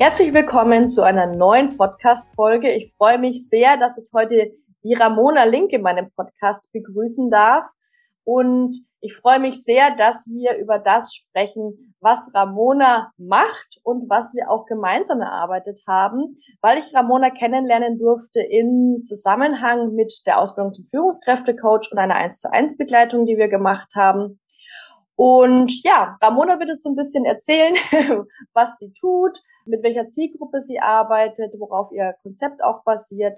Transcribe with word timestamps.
Herzlich 0.00 0.32
willkommen 0.32 0.88
zu 0.88 1.02
einer 1.02 1.26
neuen 1.26 1.76
Podcast-Folge. 1.76 2.70
Ich 2.72 2.94
freue 2.96 3.18
mich 3.18 3.48
sehr, 3.48 3.76
dass 3.78 3.98
ich 3.98 4.08
heute 4.14 4.52
die 4.84 4.94
Ramona 4.94 5.42
Link 5.42 5.72
in 5.72 5.82
meinem 5.82 6.12
Podcast 6.12 6.70
begrüßen 6.70 7.32
darf. 7.32 7.64
Und 8.22 8.76
ich 9.00 9.16
freue 9.16 9.40
mich 9.40 9.64
sehr, 9.64 9.96
dass 9.96 10.28
wir 10.28 10.56
über 10.58 10.78
das 10.78 11.16
sprechen, 11.16 11.96
was 11.98 12.30
Ramona 12.32 13.10
macht 13.18 13.80
und 13.82 14.08
was 14.08 14.34
wir 14.34 14.48
auch 14.52 14.66
gemeinsam 14.66 15.20
erarbeitet 15.20 15.80
haben, 15.88 16.38
weil 16.60 16.78
ich 16.78 16.94
Ramona 16.94 17.30
kennenlernen 17.30 17.98
durfte 17.98 18.38
in 18.38 19.02
Zusammenhang 19.02 19.96
mit 19.96 20.12
der 20.26 20.38
Ausbildung 20.38 20.74
zum 20.74 20.86
Führungskräftecoach 20.92 21.90
und 21.90 21.98
einer 21.98 22.14
1 22.14 22.38
zu 22.38 22.52
1 22.52 22.76
Begleitung, 22.76 23.26
die 23.26 23.36
wir 23.36 23.48
gemacht 23.48 23.94
haben. 23.96 24.38
Und 25.20 25.82
ja, 25.82 26.16
Ramona 26.22 26.56
jetzt 26.68 26.84
so 26.84 26.90
ein 26.90 26.94
bisschen 26.94 27.24
erzählen, 27.24 27.74
was 28.52 28.78
sie 28.78 28.92
tut, 28.92 29.36
mit 29.66 29.82
welcher 29.82 30.08
Zielgruppe 30.08 30.60
sie 30.60 30.78
arbeitet, 30.78 31.54
worauf 31.58 31.90
ihr 31.90 32.14
Konzept 32.22 32.62
auch 32.62 32.84
basiert 32.84 33.36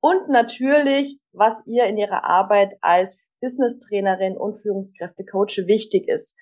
und 0.00 0.28
natürlich, 0.28 1.18
was 1.32 1.66
ihr 1.66 1.86
in 1.86 1.96
ihrer 1.96 2.24
Arbeit 2.24 2.74
als 2.82 3.18
Business-Trainerin 3.40 4.36
und 4.36 4.58
Führungskräftecoach 4.60 5.66
wichtig 5.66 6.06
ist. 6.06 6.38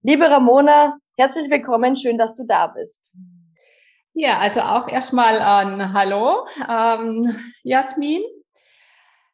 Liebe 0.00 0.30
Ramona, 0.30 0.96
herzlich 1.18 1.50
willkommen, 1.50 1.94
schön, 1.96 2.16
dass 2.16 2.32
du 2.32 2.46
da 2.46 2.68
bist. 2.68 3.14
Ja, 4.14 4.38
also 4.38 4.62
auch 4.62 4.88
erstmal 4.88 5.38
ein 5.38 5.92
Hallo, 5.92 6.46
ähm, 6.66 7.30
Jasmin. 7.62 8.22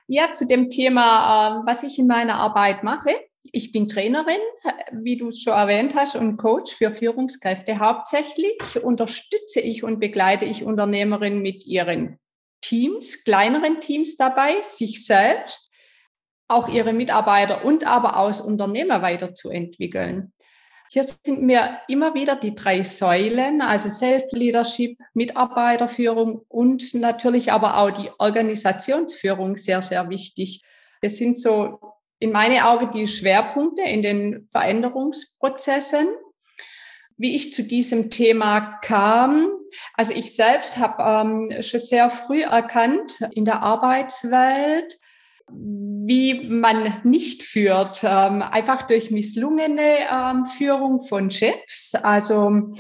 Ja, 0.08 0.32
zu 0.32 0.48
dem 0.48 0.68
Thema, 0.68 1.58
ähm, 1.58 1.62
was 1.64 1.84
ich 1.84 1.96
in 1.96 2.08
meiner 2.08 2.40
Arbeit 2.40 2.82
mache. 2.82 3.10
Ich 3.52 3.72
bin 3.72 3.88
Trainerin, 3.88 4.40
wie 4.92 5.16
du 5.16 5.30
schon 5.30 5.52
erwähnt 5.52 5.94
hast, 5.94 6.16
und 6.16 6.36
Coach 6.36 6.72
für 6.72 6.90
Führungskräfte. 6.90 7.78
Hauptsächlich 7.78 8.82
unterstütze 8.82 9.60
ich 9.60 9.84
und 9.84 10.00
begleite 10.00 10.44
ich 10.44 10.64
Unternehmerinnen 10.64 11.40
mit 11.40 11.66
ihren 11.66 12.18
Teams, 12.60 13.24
kleineren 13.24 13.80
Teams 13.80 14.16
dabei, 14.16 14.60
sich 14.62 15.04
selbst, 15.06 15.70
auch 16.48 16.68
ihre 16.68 16.92
Mitarbeiter 16.92 17.64
und 17.64 17.86
aber 17.86 18.18
aus 18.18 18.40
Unternehmer 18.40 19.02
weiterzuentwickeln. 19.02 20.32
Hier 20.90 21.02
sind 21.02 21.42
mir 21.42 21.78
immer 21.88 22.14
wieder 22.14 22.36
die 22.36 22.54
drei 22.54 22.82
Säulen, 22.82 23.60
also 23.60 23.88
Self-Leadership, 23.88 24.98
Mitarbeiterführung 25.14 26.44
und 26.48 26.94
natürlich 26.94 27.50
aber 27.50 27.78
auch 27.78 27.90
die 27.90 28.10
Organisationsführung 28.18 29.56
sehr, 29.56 29.82
sehr 29.82 30.08
wichtig. 30.10 30.62
Das 31.02 31.16
sind 31.16 31.40
so 31.40 31.80
in 32.18 32.32
meine 32.32 32.66
Augen 32.66 32.90
die 32.92 33.06
Schwerpunkte 33.06 33.82
in 33.82 34.02
den 34.02 34.48
Veränderungsprozessen. 34.50 36.06
Wie 37.18 37.34
ich 37.34 37.54
zu 37.54 37.62
diesem 37.62 38.10
Thema 38.10 38.78
kam, 38.82 39.48
also 39.94 40.12
ich 40.12 40.36
selbst 40.36 40.76
habe 40.76 41.02
ähm, 41.02 41.62
schon 41.62 41.80
sehr 41.80 42.10
früh 42.10 42.42
erkannt 42.42 43.18
in 43.32 43.46
der 43.46 43.62
Arbeitswelt, 43.62 44.98
wie 45.48 46.46
man 46.48 47.00
nicht 47.04 47.42
führt, 47.42 48.02
ähm, 48.04 48.42
einfach 48.42 48.82
durch 48.82 49.10
misslungene 49.10 49.98
ähm, 50.10 50.46
Führung 50.46 51.00
von 51.00 51.30
Chefs, 51.30 51.94
also 51.94 52.70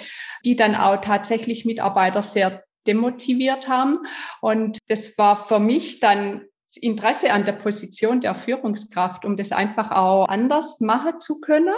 die 0.44 0.56
dann 0.56 0.74
auch 0.74 1.00
tatsächlich 1.00 1.64
Mitarbeiter 1.64 2.22
sehr 2.22 2.64
demotiviert 2.86 3.68
haben. 3.68 4.00
Und 4.40 4.78
das 4.88 5.16
war 5.18 5.44
für 5.44 5.60
mich 5.60 6.00
dann 6.00 6.42
Interesse 6.76 7.32
an 7.32 7.44
der 7.44 7.52
Position 7.52 8.20
der 8.20 8.34
Führungskraft, 8.34 9.24
um 9.24 9.36
das 9.36 9.52
einfach 9.52 9.90
auch 9.90 10.28
anders 10.28 10.80
machen 10.80 11.20
zu 11.20 11.40
können. 11.40 11.74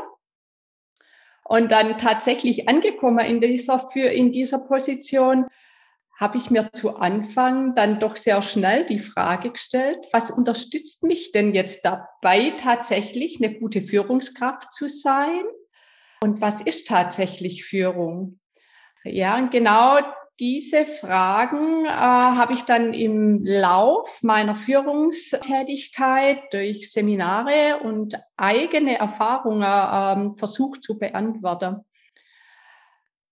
Und 1.44 1.72
dann 1.72 1.96
tatsächlich 1.98 2.68
angekommen 2.68 3.24
in 3.24 3.40
dieser, 3.40 3.78
für, 3.78 4.08
in 4.08 4.30
dieser 4.30 4.58
Position, 4.58 5.46
habe 6.18 6.36
ich 6.36 6.50
mir 6.50 6.72
zu 6.72 6.96
Anfang 6.96 7.74
dann 7.74 8.00
doch 8.00 8.16
sehr 8.16 8.42
schnell 8.42 8.84
die 8.84 8.98
Frage 8.98 9.52
gestellt, 9.52 9.98
was 10.12 10.30
unterstützt 10.30 11.04
mich 11.04 11.30
denn 11.30 11.54
jetzt 11.54 11.84
dabei, 11.84 12.54
tatsächlich 12.58 13.38
eine 13.40 13.56
gute 13.56 13.80
Führungskraft 13.80 14.72
zu 14.72 14.88
sein? 14.88 15.44
Und 16.20 16.40
was 16.40 16.60
ist 16.60 16.88
tatsächlich 16.88 17.64
Führung? 17.64 18.40
Ja, 19.04 19.40
genau 19.46 20.00
diese 20.40 20.86
Fragen 20.86 21.84
äh, 21.84 21.88
habe 21.88 22.52
ich 22.52 22.62
dann 22.62 22.94
im 22.94 23.42
Lauf 23.42 24.20
meiner 24.22 24.54
Führungstätigkeit 24.54 26.42
durch 26.52 26.92
Seminare 26.92 27.80
und 27.82 28.14
eigene 28.36 28.98
Erfahrungen 28.98 29.62
äh, 29.62 30.36
versucht 30.36 30.84
zu 30.84 30.96
beantworten. 30.96 31.84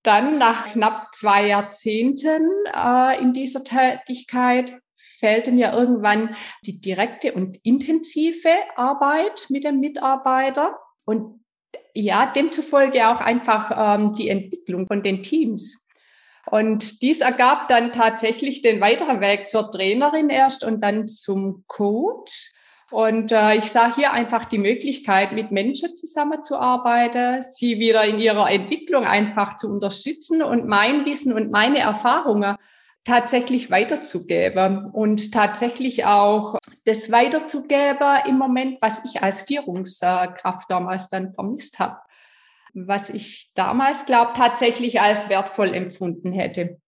Dann 0.02 0.38
nach 0.38 0.68
knapp 0.68 1.14
zwei 1.14 1.46
Jahrzehnten 1.46 2.50
äh, 2.74 3.20
in 3.20 3.32
dieser 3.32 3.62
Tätigkeit 3.62 4.78
fehlte 4.96 5.52
mir 5.52 5.72
irgendwann 5.72 6.34
die 6.64 6.80
direkte 6.80 7.32
und 7.34 7.58
intensive 7.62 8.50
Arbeit 8.76 9.46
mit 9.48 9.64
dem 9.64 9.78
Mitarbeiter 9.78 10.78
und 11.04 11.40
ja, 11.94 12.26
demzufolge 12.26 13.08
auch 13.08 13.20
einfach 13.20 13.70
ähm, 13.98 14.14
die 14.14 14.28
Entwicklung 14.28 14.86
von 14.86 15.02
den 15.02 15.22
Teams. 15.22 15.85
Und 16.50 17.02
dies 17.02 17.20
ergab 17.20 17.68
dann 17.68 17.92
tatsächlich 17.92 18.62
den 18.62 18.80
weiteren 18.80 19.20
Weg 19.20 19.48
zur 19.48 19.70
Trainerin 19.70 20.30
erst 20.30 20.62
und 20.62 20.80
dann 20.80 21.08
zum 21.08 21.64
Coach. 21.66 22.52
Und 22.92 23.32
äh, 23.32 23.56
ich 23.56 23.64
sah 23.64 23.92
hier 23.92 24.12
einfach 24.12 24.44
die 24.44 24.58
Möglichkeit, 24.58 25.32
mit 25.32 25.50
Menschen 25.50 25.96
zusammenzuarbeiten, 25.96 27.42
sie 27.42 27.80
wieder 27.80 28.04
in 28.04 28.20
ihrer 28.20 28.48
Entwicklung 28.48 29.04
einfach 29.04 29.56
zu 29.56 29.68
unterstützen 29.68 30.40
und 30.40 30.68
mein 30.68 31.04
Wissen 31.04 31.32
und 31.32 31.50
meine 31.50 31.80
Erfahrungen 31.80 32.56
tatsächlich 33.02 33.70
weiterzugeben 33.70 34.90
und 34.90 35.32
tatsächlich 35.32 36.04
auch 36.04 36.58
das 36.84 37.10
weiterzugeben 37.10 38.18
im 38.26 38.38
Moment, 38.38 38.78
was 38.80 39.04
ich 39.04 39.22
als 39.22 39.42
Führungskraft 39.42 40.70
damals 40.70 41.08
dann 41.08 41.32
vermisst 41.32 41.80
habe 41.80 41.98
was 42.76 43.08
ich 43.08 43.50
damals, 43.54 44.04
glaube 44.04 44.32
tatsächlich 44.36 45.00
als 45.00 45.28
wertvoll 45.28 45.72
empfunden 45.72 46.32
hätte. 46.32 46.78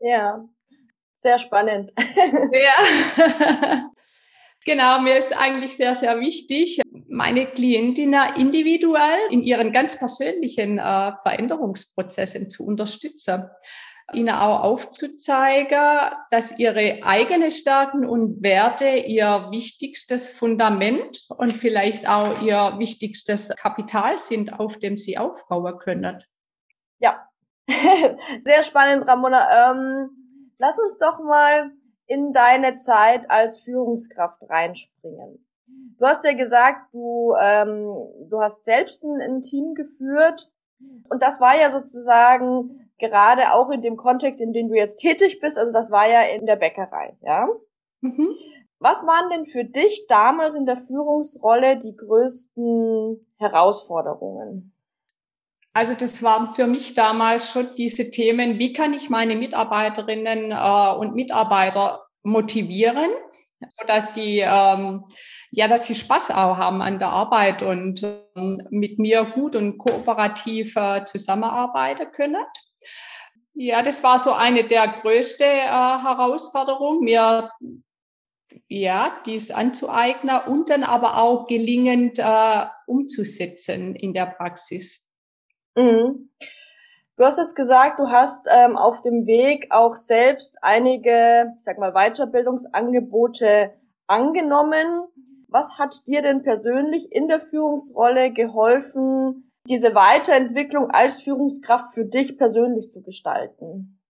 Ja, 0.00 0.44
sehr 1.18 1.38
spannend. 1.38 1.92
ja. 2.52 3.90
Genau, 4.68 5.00
mir 5.00 5.16
ist 5.16 5.32
eigentlich 5.32 5.76
sehr, 5.76 5.94
sehr 5.94 6.18
wichtig, 6.18 6.80
meine 7.08 7.46
Klientinnen 7.46 8.34
individuell 8.34 9.20
in 9.30 9.44
ihren 9.44 9.70
ganz 9.70 9.96
persönlichen 9.96 10.80
äh, 10.80 11.12
Veränderungsprozessen 11.22 12.50
zu 12.50 12.66
unterstützen 12.66 13.44
ihnen 14.12 14.34
auch 14.34 14.62
aufzuzeigen, 14.62 16.12
dass 16.30 16.58
ihre 16.58 17.00
eigenen 17.02 17.50
Stärken 17.50 18.06
und 18.06 18.42
Werte 18.42 18.88
ihr 18.88 19.48
wichtigstes 19.50 20.28
Fundament 20.28 21.26
und 21.36 21.56
vielleicht 21.56 22.08
auch 22.08 22.40
ihr 22.40 22.74
wichtigstes 22.78 23.54
Kapital 23.56 24.18
sind, 24.18 24.60
auf 24.60 24.78
dem 24.78 24.96
sie 24.96 25.18
aufbauen 25.18 25.78
können. 25.78 26.22
Ja, 26.98 27.28
sehr 28.44 28.62
spannend, 28.62 29.08
Ramona. 29.08 29.72
Ähm, 29.72 30.52
lass 30.58 30.78
uns 30.78 30.98
doch 30.98 31.18
mal 31.18 31.72
in 32.06 32.32
deine 32.32 32.76
Zeit 32.76 33.28
als 33.28 33.58
Führungskraft 33.60 34.40
reinspringen. 34.48 35.44
Du 35.98 36.06
hast 36.06 36.24
ja 36.24 36.34
gesagt, 36.34 36.92
du, 36.92 37.34
ähm, 37.40 37.92
du 38.28 38.40
hast 38.40 38.64
selbst 38.64 39.02
ein, 39.02 39.20
ein 39.20 39.40
Team 39.40 39.74
geführt 39.74 40.48
und 41.08 41.22
das 41.22 41.40
war 41.40 41.58
ja 41.58 41.70
sozusagen 41.70 42.85
gerade 42.98 43.52
auch 43.52 43.70
in 43.70 43.82
dem 43.82 43.96
Kontext, 43.96 44.40
in 44.40 44.52
dem 44.52 44.68
du 44.68 44.74
jetzt 44.74 44.96
tätig 44.96 45.40
bist, 45.40 45.58
also 45.58 45.72
das 45.72 45.90
war 45.90 46.08
ja 46.08 46.22
in 46.22 46.46
der 46.46 46.56
Bäckerei, 46.56 47.16
ja. 47.22 47.48
Mhm. 48.00 48.28
Was 48.78 49.06
waren 49.06 49.30
denn 49.30 49.46
für 49.46 49.64
dich 49.64 50.06
damals 50.06 50.54
in 50.54 50.66
der 50.66 50.76
Führungsrolle 50.76 51.78
die 51.78 51.96
größten 51.96 53.26
Herausforderungen? 53.38 54.74
Also 55.72 55.94
das 55.94 56.22
waren 56.22 56.52
für 56.52 56.66
mich 56.66 56.94
damals 56.94 57.50
schon 57.50 57.74
diese 57.76 58.10
Themen, 58.10 58.58
wie 58.58 58.72
kann 58.72 58.94
ich 58.94 59.10
meine 59.10 59.36
Mitarbeiterinnen 59.36 60.52
äh, 60.52 60.98
und 60.98 61.14
Mitarbeiter 61.14 62.06
motivieren, 62.22 63.10
dass 63.86 64.14
sie 64.14 64.40
ähm, 64.40 65.04
ja, 65.50 65.68
dass 65.68 65.86
sie 65.86 65.94
Spaß 65.94 66.32
auch 66.32 66.56
haben 66.56 66.82
an 66.82 66.98
der 66.98 67.08
Arbeit 67.08 67.62
und 67.62 68.02
ähm, 68.02 68.60
mit 68.70 68.98
mir 68.98 69.24
gut 69.24 69.56
und 69.56 69.78
kooperativ 69.78 70.76
äh, 70.76 71.04
zusammenarbeiten 71.04 72.10
können. 72.12 72.44
Ja, 73.58 73.80
das 73.80 74.02
war 74.02 74.18
so 74.18 74.32
eine 74.32 74.64
der 74.64 74.86
größten 74.86 75.46
äh, 75.46 75.66
Herausforderungen, 75.66 77.00
mir 77.00 77.50
ja, 78.68 79.16
dies 79.24 79.50
anzueignen 79.50 80.40
und 80.46 80.68
dann 80.68 80.82
aber 80.82 81.18
auch 81.18 81.46
gelingend 81.46 82.18
äh, 82.18 82.66
umzusetzen 82.86 83.94
in 83.94 84.12
der 84.12 84.26
Praxis. 84.26 85.10
Mhm. 85.74 86.30
Du 87.16 87.24
hast 87.24 87.38
jetzt 87.38 87.56
gesagt, 87.56 87.98
du 87.98 88.10
hast 88.10 88.46
ähm, 88.52 88.76
auf 88.76 89.00
dem 89.00 89.26
Weg 89.26 89.68
auch 89.70 89.94
selbst 89.94 90.56
einige, 90.60 91.54
ich 91.58 91.64
sag 91.64 91.78
mal, 91.78 91.92
Weiterbildungsangebote 91.92 93.72
angenommen. 94.06 95.04
Was 95.48 95.78
hat 95.78 96.06
dir 96.06 96.20
denn 96.20 96.42
persönlich 96.42 97.10
in 97.10 97.28
der 97.28 97.40
Führungsrolle 97.40 98.32
geholfen, 98.32 99.50
diese 99.68 99.94
Weiterentwicklung 99.94 100.90
als 100.90 101.22
Führungskraft 101.22 101.92
für 101.92 102.04
dich 102.04 102.36
persönlich 102.38 102.90
zu 102.90 103.02
gestalten? 103.02 104.00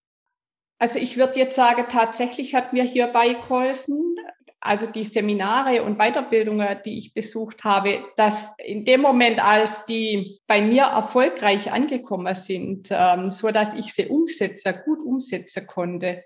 Also 0.78 0.98
ich 0.98 1.16
würde 1.16 1.38
jetzt 1.38 1.56
sagen, 1.56 1.86
tatsächlich 1.88 2.54
hat 2.54 2.72
mir 2.72 2.84
hierbei 2.84 3.32
geholfen, 3.34 4.16
also 4.60 4.86
die 4.86 5.04
Seminare 5.04 5.82
und 5.82 5.96
Weiterbildungen, 5.96 6.78
die 6.84 6.98
ich 6.98 7.14
besucht 7.14 7.64
habe, 7.64 8.04
dass 8.16 8.56
in 8.58 8.84
dem 8.84 9.00
Moment, 9.00 9.42
als 9.42 9.86
die 9.86 10.40
bei 10.46 10.60
mir 10.60 10.82
erfolgreich 10.82 11.72
angekommen 11.72 12.34
sind, 12.34 12.88
ähm, 12.90 13.30
so 13.30 13.50
dass 13.50 13.74
ich 13.74 13.94
sie 13.94 14.06
umsetzen, 14.06 14.74
gut 14.84 15.00
umsetzen 15.02 15.66
konnte, 15.66 16.24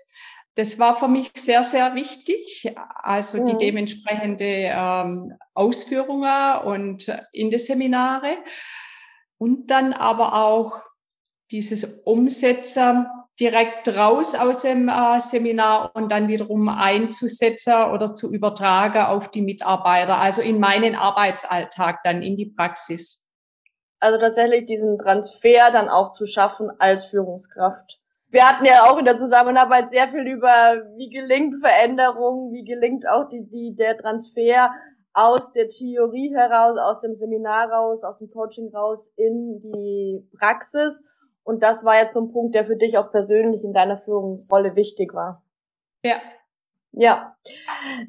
das 0.55 0.79
war 0.79 0.97
für 0.97 1.07
mich 1.07 1.31
sehr, 1.35 1.63
sehr 1.63 1.95
wichtig. 1.95 2.73
Also 3.01 3.45
die 3.45 3.53
mhm. 3.53 3.59
dementsprechende 3.59 4.45
ähm, 4.45 5.33
Ausführungen 5.53 6.57
und 6.63 7.07
in 7.31 7.51
die 7.51 7.59
Seminare 7.59 8.37
und 9.41 9.71
dann 9.71 9.91
aber 9.93 10.35
auch 10.35 10.83
dieses 11.49 11.83
Umsetzen 12.05 13.07
direkt 13.39 13.89
raus 13.97 14.35
aus 14.35 14.61
dem 14.61 14.87
äh, 14.87 15.19
Seminar 15.19 15.95
und 15.95 16.11
dann 16.11 16.27
wiederum 16.27 16.69
einzusetzen 16.69 17.73
oder 17.91 18.13
zu 18.13 18.31
übertragen 18.31 19.01
auf 19.01 19.31
die 19.31 19.41
Mitarbeiter, 19.41 20.19
also 20.19 20.43
in 20.43 20.59
meinen 20.59 20.93
Arbeitsalltag, 20.93 22.03
dann 22.03 22.21
in 22.21 22.37
die 22.37 22.53
Praxis. 22.55 23.27
Also 23.99 24.19
tatsächlich 24.19 24.67
diesen 24.67 24.99
Transfer 24.99 25.71
dann 25.71 25.89
auch 25.89 26.11
zu 26.11 26.27
schaffen 26.27 26.69
als 26.77 27.05
Führungskraft. 27.05 27.99
Wir 28.29 28.47
hatten 28.47 28.65
ja 28.65 28.83
auch 28.83 28.99
in 28.99 29.05
der 29.05 29.17
Zusammenarbeit 29.17 29.89
sehr 29.89 30.07
viel 30.09 30.27
über, 30.27 30.83
wie 30.97 31.09
gelingt 31.09 31.55
Veränderung, 31.59 32.53
wie 32.53 32.63
gelingt 32.63 33.09
auch 33.09 33.27
die, 33.27 33.43
die, 33.49 33.75
der 33.75 33.97
Transfer 33.97 34.71
aus 35.13 35.51
der 35.51 35.69
Theorie 35.69 36.33
heraus, 36.33 36.77
aus 36.77 37.01
dem 37.01 37.15
Seminar 37.15 37.69
raus, 37.69 38.03
aus 38.03 38.17
dem 38.19 38.29
Coaching 38.31 38.73
raus 38.73 39.11
in 39.15 39.59
die 39.61 40.27
Praxis. 40.37 41.03
Und 41.43 41.63
das 41.63 41.83
war 41.83 41.95
jetzt 41.95 42.13
so 42.13 42.21
ein 42.21 42.31
Punkt, 42.31 42.55
der 42.55 42.65
für 42.65 42.77
dich 42.77 42.97
auch 42.97 43.11
persönlich 43.11 43.63
in 43.63 43.73
deiner 43.73 43.97
Führungsrolle 43.97 44.75
wichtig 44.75 45.13
war. 45.13 45.43
Ja. 46.03 46.17
Ja. 46.91 47.35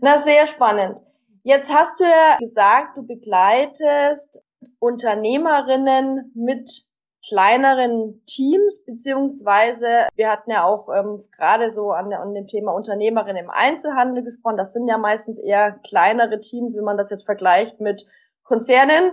Na, 0.01 0.19
sehr 0.19 0.47
spannend. 0.47 1.01
Jetzt 1.45 1.73
hast 1.73 1.99
du 1.99 2.05
ja 2.05 2.37
gesagt, 2.39 2.97
du 2.97 3.07
begleitest 3.07 4.41
Unternehmerinnen 4.79 6.33
mit 6.35 6.87
kleineren 7.27 8.25
Teams, 8.27 8.85
beziehungsweise 8.85 10.09
wir 10.17 10.31
hatten 10.31 10.51
ja 10.51 10.65
auch 10.65 10.89
ähm, 10.89 11.23
gerade 11.37 11.71
so 11.71 11.93
an, 11.93 12.13
an 12.13 12.35
dem 12.35 12.49
Thema 12.49 12.73
Unternehmerin 12.73 13.37
im 13.37 13.51
Einzelhandel 13.51 14.25
gesprochen. 14.25 14.57
Das 14.57 14.73
sind 14.73 14.89
ja 14.89 14.99
meistens 14.99 15.39
eher 15.39 15.73
kleinere 15.87 16.41
Teams, 16.41 16.77
wenn 16.77 16.85
man 16.85 16.97
das 16.97 17.11
jetzt 17.11 17.25
vergleicht 17.25 17.81
mit 17.81 18.07
Konzernen. 18.43 19.13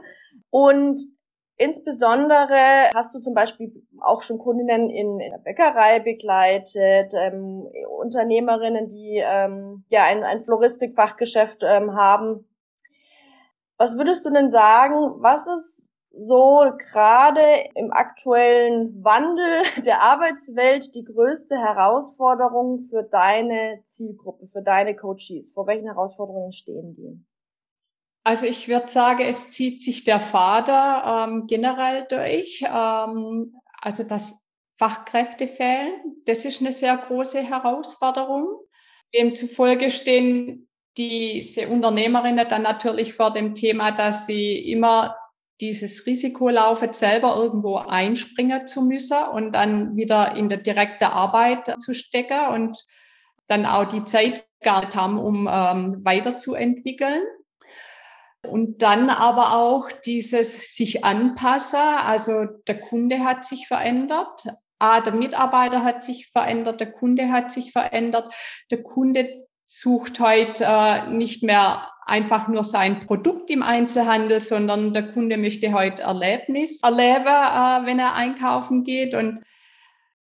Und 0.49 1.01
insbesondere 1.57 2.89
hast 2.95 3.13
du 3.13 3.19
zum 3.19 3.35
Beispiel 3.35 3.85
auch 4.01 4.23
schon 4.23 4.39
Kundinnen 4.39 4.89
in, 4.89 5.19
in 5.19 5.31
der 5.31 5.37
Bäckerei 5.37 5.99
begleitet, 5.99 7.13
ähm, 7.13 7.67
Unternehmerinnen, 7.99 8.87
die 8.87 9.21
ähm, 9.23 9.83
ja 9.89 10.05
ein, 10.05 10.23
ein 10.23 10.41
Floristikfachgeschäft 10.41 11.61
ähm, 11.61 11.93
haben. 11.95 12.45
Was 13.77 13.97
würdest 13.97 14.25
du 14.25 14.31
denn 14.31 14.49
sagen, 14.49 15.21
was 15.21 15.47
ist 15.47 15.88
so 16.19 16.71
gerade 16.77 17.69
im 17.75 17.91
aktuellen 17.91 19.03
Wandel 19.03 19.63
der 19.85 20.01
Arbeitswelt 20.01 20.93
die 20.95 21.03
größte 21.03 21.55
Herausforderung 21.55 22.87
für 22.89 23.03
deine 23.03 23.81
Zielgruppe, 23.85 24.47
für 24.47 24.61
deine 24.61 24.95
Coaches? 24.95 25.51
Vor 25.53 25.67
welchen 25.67 25.85
Herausforderungen 25.85 26.51
stehen 26.51 26.95
die? 26.95 27.23
Also 28.23 28.45
ich 28.45 28.67
würde 28.67 28.89
sagen, 28.89 29.23
es 29.23 29.49
zieht 29.49 29.81
sich 29.81 30.03
der 30.03 30.19
Vater 30.19 31.27
ähm, 31.27 31.47
generell 31.47 32.05
durch. 32.09 32.63
Ähm, 32.63 33.55
also 33.81 34.03
das 34.03 34.43
Fachkräfte 34.77 35.47
fehlen, 35.47 36.21
das 36.25 36.45
ist 36.45 36.61
eine 36.61 36.71
sehr 36.71 36.95
große 36.97 37.41
Herausforderung. 37.41 38.47
Demzufolge 39.13 39.89
stehen 39.89 40.69
diese 40.97 41.67
Unternehmerinnen 41.69 42.47
dann 42.47 42.63
natürlich 42.63 43.13
vor 43.13 43.31
dem 43.31 43.55
Thema, 43.55 43.91
dass 43.91 44.25
sie 44.25 44.71
immer 44.71 45.15
dieses 45.61 46.05
Risiko 46.05 46.49
laufen, 46.49 46.93
selber 46.93 47.35
irgendwo 47.35 47.77
einspringen 47.77 48.65
zu 48.67 48.81
müssen 48.81 49.21
und 49.33 49.53
dann 49.53 49.95
wieder 49.95 50.35
in 50.35 50.49
der 50.49 50.59
direkten 50.59 51.05
Arbeit 51.05 51.81
zu 51.81 51.93
stecken 51.93 52.47
und 52.53 52.85
dann 53.47 53.65
auch 53.65 53.85
die 53.85 54.03
Zeit 54.03 54.45
nicht 54.61 54.95
haben, 54.95 55.19
um 55.19 55.49
ähm, 55.51 56.03
weiterzuentwickeln. 56.03 57.23
Und 58.47 58.81
dann 58.81 59.09
aber 59.09 59.53
auch 59.53 59.91
dieses 59.91 60.75
sich 60.75 61.03
anpassen, 61.03 61.79
also 61.79 62.45
der 62.67 62.79
Kunde 62.79 63.25
hat 63.25 63.43
sich 63.43 63.67
verändert, 63.67 64.43
ah, 64.79 65.01
der 65.01 65.13
Mitarbeiter 65.13 65.83
hat 65.83 66.03
sich 66.03 66.29
verändert, 66.31 66.79
der 66.79 66.91
Kunde 66.91 67.31
hat 67.31 67.51
sich 67.51 67.73
verändert, 67.73 68.33
der 68.71 68.81
Kunde 68.81 69.45
sucht 69.65 70.19
heute 70.21 70.65
äh, 70.65 71.07
nicht 71.09 71.43
mehr 71.43 71.91
einfach 72.09 72.47
nur 72.47 72.63
sein 72.63 73.05
Produkt 73.05 73.49
im 73.49 73.63
Einzelhandel, 73.63 74.41
sondern 74.41 74.93
der 74.93 75.11
Kunde 75.11 75.37
möchte 75.37 75.73
heute 75.73 76.01
Erlebnis 76.01 76.81
erleben, 76.83 77.25
äh, 77.25 77.85
wenn 77.85 77.99
er 77.99 78.13
einkaufen 78.15 78.83
geht. 78.83 79.13
Und 79.13 79.41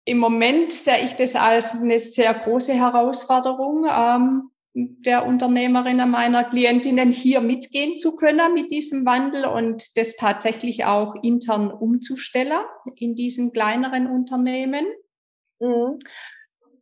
im 0.04 0.18
Moment 0.18 0.72
sehe 0.72 1.04
ich 1.04 1.14
das 1.14 1.36
als 1.36 1.74
eine 1.74 1.98
sehr 1.98 2.32
große 2.34 2.74
Herausforderung 2.74 3.86
ähm, 3.90 4.50
der 4.74 5.26
Unternehmerinnen 5.26 6.10
meiner 6.10 6.44
Klientinnen 6.44 7.10
hier 7.10 7.40
mitgehen 7.40 7.98
zu 7.98 8.16
können 8.16 8.54
mit 8.54 8.70
diesem 8.70 9.04
Wandel 9.04 9.44
und 9.44 9.96
das 9.96 10.16
tatsächlich 10.16 10.84
auch 10.84 11.16
intern 11.22 11.70
umzustellen 11.70 12.62
in 12.96 13.16
diesen 13.16 13.52
kleineren 13.52 14.06
Unternehmen. 14.06 14.86
Mhm. 15.58 15.98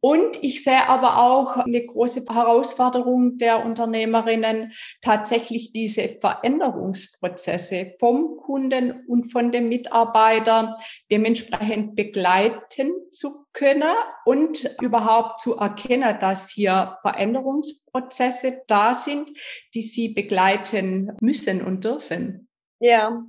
Und 0.00 0.43
ich 0.43 0.62
sehe 0.62 0.88
aber 0.88 1.19
auch 1.19 1.57
eine 1.57 1.85
große 1.85 2.25
Herausforderung 2.29 3.38
der 3.38 3.65
Unternehmerinnen, 3.65 4.73
tatsächlich 5.03 5.73
diese 5.73 6.09
Veränderungsprozesse 6.21 7.95
vom 7.99 8.37
Kunden 8.37 9.05
und 9.09 9.31
von 9.31 9.53
dem 9.53 9.69
Mitarbeiter 9.69 10.76
dementsprechend 11.11 11.97
begleiten 11.97 12.93
zu 13.12 13.47
können 13.53 13.95
und 14.25 14.76
überhaupt 14.81 15.41
zu 15.41 15.57
erkennen, 15.57 16.19
dass 16.21 16.50
hier 16.50 16.99
Veränderungsprozesse 17.03 18.62
da 18.67 18.95
sind, 18.95 19.31
die 19.75 19.83
sie 19.83 20.09
begleiten 20.09 21.12
müssen 21.21 21.62
und 21.62 21.85
dürfen. 21.85 22.49
Ja, 22.79 23.25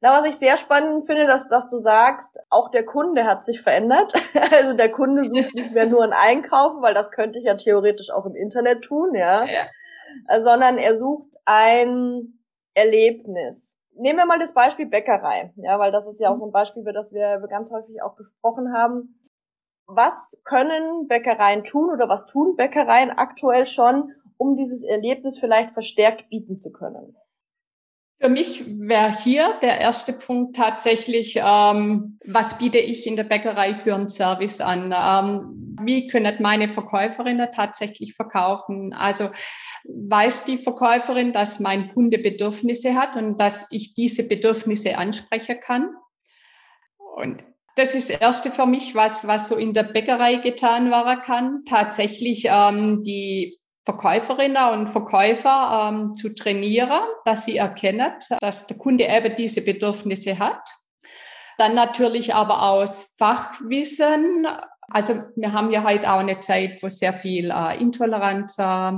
na, 0.00 0.12
was 0.12 0.26
ich 0.26 0.36
sehr 0.36 0.56
spannend 0.56 1.06
finde, 1.06 1.26
dass, 1.26 1.48
dass 1.48 1.68
du 1.68 1.78
sagst, 1.78 2.38
auch 2.50 2.70
der 2.70 2.84
Kunde 2.84 3.24
hat 3.24 3.42
sich 3.42 3.60
verändert. 3.60 4.12
Also 4.52 4.74
der 4.74 4.90
Kunde 4.90 5.24
sucht 5.24 5.54
nicht 5.54 5.72
mehr 5.72 5.86
nur 5.86 6.04
ein 6.04 6.12
Einkaufen, 6.12 6.82
weil 6.82 6.94
das 6.94 7.10
könnte 7.10 7.38
ich 7.38 7.44
ja 7.44 7.54
theoretisch 7.54 8.10
auch 8.10 8.26
im 8.26 8.34
Internet 8.34 8.82
tun, 8.82 9.14
ja. 9.14 9.44
ja. 9.44 9.66
Äh, 10.28 10.40
sondern 10.40 10.78
er 10.78 10.98
sucht 10.98 11.36
ein 11.44 12.38
Erlebnis. 12.74 13.78
Nehmen 13.94 14.18
wir 14.18 14.26
mal 14.26 14.38
das 14.38 14.52
Beispiel 14.52 14.86
Bäckerei, 14.86 15.52
ja, 15.56 15.78
weil 15.78 15.90
das 15.90 16.06
ist 16.06 16.20
ja 16.20 16.30
auch 16.30 16.38
so 16.38 16.44
ein 16.44 16.52
Beispiel, 16.52 16.82
über 16.82 16.92
das 16.92 17.12
wir 17.12 17.38
ganz 17.48 17.70
häufig 17.70 18.02
auch 18.02 18.16
gesprochen 18.16 18.72
haben. 18.74 19.18
Was 19.86 20.38
können 20.44 21.08
Bäckereien 21.08 21.64
tun 21.64 21.90
oder 21.90 22.08
was 22.08 22.26
tun 22.26 22.56
Bäckereien 22.56 23.10
aktuell 23.10 23.66
schon, 23.66 24.12
um 24.36 24.56
dieses 24.56 24.82
Erlebnis 24.84 25.38
vielleicht 25.38 25.70
verstärkt 25.70 26.28
bieten 26.28 26.60
zu 26.60 26.70
können? 26.70 27.16
Für 28.18 28.30
mich 28.30 28.64
wäre 28.66 29.12
hier 29.12 29.58
der 29.60 29.78
erste 29.78 30.14
Punkt 30.14 30.56
tatsächlich, 30.56 31.36
ähm, 31.36 32.18
was 32.24 32.56
biete 32.56 32.78
ich 32.78 33.06
in 33.06 33.14
der 33.14 33.24
Bäckerei 33.24 33.74
für 33.74 33.94
einen 33.94 34.08
Service 34.08 34.62
an? 34.62 34.94
Ähm, 34.96 35.76
wie 35.82 36.08
können 36.08 36.34
meine 36.40 36.72
Verkäuferinnen 36.72 37.48
tatsächlich 37.54 38.14
verkaufen? 38.14 38.94
Also 38.94 39.28
weiß 39.84 40.44
die 40.44 40.56
Verkäuferin, 40.56 41.34
dass 41.34 41.60
mein 41.60 41.92
Kunde 41.92 42.16
Bedürfnisse 42.16 42.94
hat 42.94 43.16
und 43.16 43.38
dass 43.38 43.66
ich 43.70 43.92
diese 43.92 44.26
Bedürfnisse 44.26 44.96
ansprechen 44.96 45.58
kann? 45.60 45.90
Und 47.16 47.44
das 47.76 47.94
ist 47.94 48.08
das 48.08 48.18
Erste 48.18 48.50
für 48.50 48.64
mich, 48.64 48.94
was, 48.94 49.26
was 49.26 49.48
so 49.48 49.56
in 49.56 49.74
der 49.74 49.82
Bäckerei 49.82 50.36
getan 50.36 50.90
werden 50.90 51.20
kann. 51.22 51.64
Tatsächlich 51.66 52.46
ähm, 52.46 53.02
die 53.02 53.58
Verkäuferinnen 53.86 54.72
und 54.72 54.88
Verkäufer 54.88 55.88
ähm, 55.88 56.14
zu 56.14 56.34
trainieren, 56.34 57.00
dass 57.24 57.44
sie 57.44 57.56
erkennen, 57.56 58.12
dass 58.40 58.66
der 58.66 58.76
Kunde 58.76 59.04
eben 59.04 59.34
diese 59.36 59.62
Bedürfnisse 59.62 60.40
hat. 60.40 60.68
Dann 61.56 61.74
natürlich 61.76 62.34
aber 62.34 62.62
aus 62.62 63.14
Fachwissen. 63.16 64.46
Also 64.88 65.14
wir 65.36 65.52
haben 65.52 65.70
ja 65.70 65.84
heute 65.84 66.12
auch 66.12 66.18
eine 66.18 66.40
Zeit, 66.40 66.82
wo 66.82 66.88
sehr 66.88 67.12
viel 67.12 67.50
äh, 67.50 67.80
Intoleranz, 67.80 68.58
äh, 68.58 68.92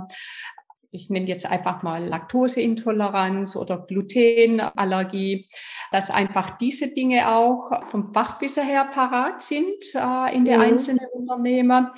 ich 0.91 1.11
nenne 1.11 1.27
jetzt 1.27 1.45
einfach 1.45 1.83
mal 1.83 2.03
Laktoseintoleranz 2.07 3.57
oder 3.57 3.85
Glutenallergie, 3.87 5.51
dass 5.93 6.11
einfach 6.11 6.57
diese 6.57 6.95
Dinge 6.95 7.31
auch 7.31 7.87
vom 7.87 8.15
Fachwissen 8.15 8.65
her 8.65 8.87
parat 8.87 9.43
sind 9.43 9.85
äh, 9.95 10.35
in 10.35 10.47
den 10.47 10.57
mhm. 10.57 10.63
einzelnen 10.63 11.07
Unternehmen 11.13 11.89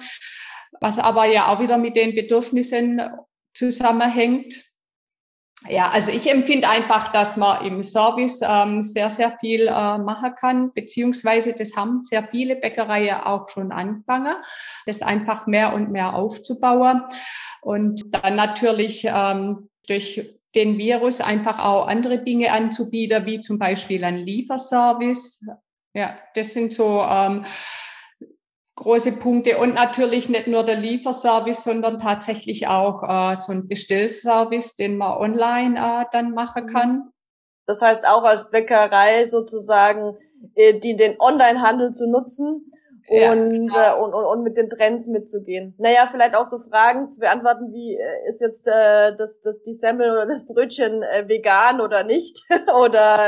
was 0.81 0.99
aber 0.99 1.27
ja 1.27 1.49
auch 1.49 1.61
wieder 1.61 1.79
mit 1.79 1.97
den 1.97 2.15
Bedürfnissen 2.15 3.03
zusammenhängt. 3.55 4.65
Ja, 5.69 5.91
also 5.91 6.11
ich 6.11 6.31
empfinde 6.31 6.69
einfach, 6.69 7.13
dass 7.13 7.37
man 7.37 7.67
im 7.67 7.83
Service 7.83 8.41
ähm, 8.43 8.83
sehr, 8.83 9.11
sehr 9.11 9.37
viel 9.41 9.67
äh, 9.67 9.99
machen 9.99 10.35
kann, 10.35 10.73
beziehungsweise 10.73 11.53
das 11.53 11.77
haben 11.77 12.03
sehr 12.03 12.23
viele 12.29 12.57
Bäckereien 12.57 13.21
auch 13.21 13.49
schon 13.51 13.71
angefangen, 13.71 14.37
das 14.87 15.03
einfach 15.03 15.47
mehr 15.47 15.75
und 15.75 15.91
mehr 15.91 16.15
aufzubauen 16.15 17.03
und 17.61 18.03
dann 18.11 18.37
natürlich 18.37 19.05
ähm, 19.05 19.69
durch 19.87 20.41
den 20.55 20.79
Virus 20.79 21.21
einfach 21.21 21.59
auch 21.59 21.87
andere 21.87 22.19
Dinge 22.19 22.53
anzubieten, 22.53 23.27
wie 23.27 23.41
zum 23.41 23.59
Beispiel 23.59 24.03
ein 24.03 24.17
Lieferservice. 24.17 25.47
Ja, 25.93 26.19
das 26.35 26.55
sind 26.55 26.73
so 26.73 27.03
ähm, 27.03 27.45
große 28.81 29.13
Punkte 29.13 29.59
und 29.59 29.75
natürlich 29.75 30.29
nicht 30.29 30.47
nur 30.47 30.65
der 30.65 30.77
Lieferservice, 30.77 31.63
sondern 31.63 31.99
tatsächlich 31.99 32.67
auch 32.67 33.03
äh, 33.03 33.37
so 33.37 33.53
ein 33.53 33.69
Bestellservice, 33.69 34.75
den 34.75 34.97
man 34.97 35.19
online 35.19 35.79
äh, 35.79 36.05
dann 36.13 36.33
machen 36.33 36.65
mhm. 36.65 36.71
kann. 36.71 37.11
Das 37.67 37.83
heißt 37.83 38.09
auch 38.09 38.25
als 38.25 38.51
Bäckerei 38.51 39.25
sozusagen 39.27 40.17
äh, 40.55 40.79
die 40.79 40.97
den 40.97 41.17
Onlinehandel 41.21 41.93
zu 41.93 42.11
nutzen 42.11 42.73
ja, 43.09 43.33
und, 43.33 43.51
genau. 43.51 43.77
äh, 43.77 44.01
und, 44.01 44.15
und, 44.15 44.25
und 44.25 44.43
mit 44.45 44.57
den 44.57 44.71
Trends 44.71 45.09
mitzugehen. 45.09 45.75
Naja, 45.79 46.09
vielleicht 46.11 46.35
auch 46.35 46.47
so 46.47 46.59
Fragen 46.59 47.11
zu 47.11 47.21
beantworten, 47.21 47.73
wie 47.73 47.97
äh, 47.97 48.29
ist 48.29 48.41
jetzt 48.41 48.67
äh, 48.67 49.15
das, 49.17 49.41
das, 49.41 49.63
die 49.63 49.75
Semmel 49.75 50.11
oder 50.11 50.27
das 50.27 50.47
Brötchen 50.47 51.03
äh, 51.03 51.29
vegan 51.29 51.81
oder 51.81 52.05
nicht? 52.05 52.41
oder 52.75 53.19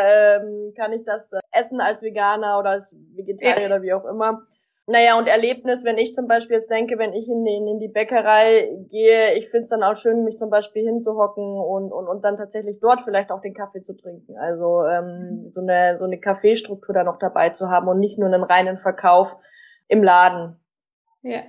ähm, 0.40 0.72
kann 0.76 0.92
ich 0.92 1.04
das 1.04 1.32
äh, 1.32 1.40
essen 1.50 1.80
als 1.80 2.02
Veganer 2.02 2.58
oder 2.58 2.70
als 2.70 2.94
Vegetarier 3.14 3.60
ja. 3.60 3.66
oder 3.66 3.82
wie 3.82 3.92
auch 3.92 4.04
immer? 4.04 4.46
Naja, 4.92 5.18
und 5.18 5.26
Erlebnis, 5.26 5.84
wenn 5.84 5.96
ich 5.96 6.12
zum 6.12 6.28
Beispiel 6.28 6.56
jetzt 6.56 6.70
denke, 6.70 6.98
wenn 6.98 7.14
ich 7.14 7.26
in, 7.26 7.46
in, 7.46 7.66
in 7.66 7.78
die 7.78 7.88
Bäckerei 7.88 8.68
gehe, 8.90 9.32
ich 9.38 9.48
finde 9.48 9.62
es 9.62 9.70
dann 9.70 9.82
auch 9.82 9.96
schön, 9.96 10.22
mich 10.22 10.36
zum 10.36 10.50
Beispiel 10.50 10.84
hinzuhocken 10.84 11.42
und, 11.42 11.90
und, 11.90 12.08
und 12.08 12.22
dann 12.22 12.36
tatsächlich 12.36 12.78
dort 12.78 13.00
vielleicht 13.00 13.30
auch 13.30 13.40
den 13.40 13.54
Kaffee 13.54 13.80
zu 13.80 13.96
trinken. 13.96 14.36
Also 14.36 14.84
ähm, 14.84 15.48
so 15.50 15.62
eine 15.62 15.96
so 15.98 16.04
eine 16.04 16.20
Kaffeestruktur 16.20 16.94
da 16.94 17.04
noch 17.04 17.18
dabei 17.18 17.48
zu 17.48 17.70
haben 17.70 17.88
und 17.88 18.00
nicht 18.00 18.18
nur 18.18 18.28
einen 18.28 18.42
reinen 18.42 18.76
Verkauf 18.76 19.34
im 19.88 20.02
Laden. 20.02 20.60
Ja. 21.22 21.40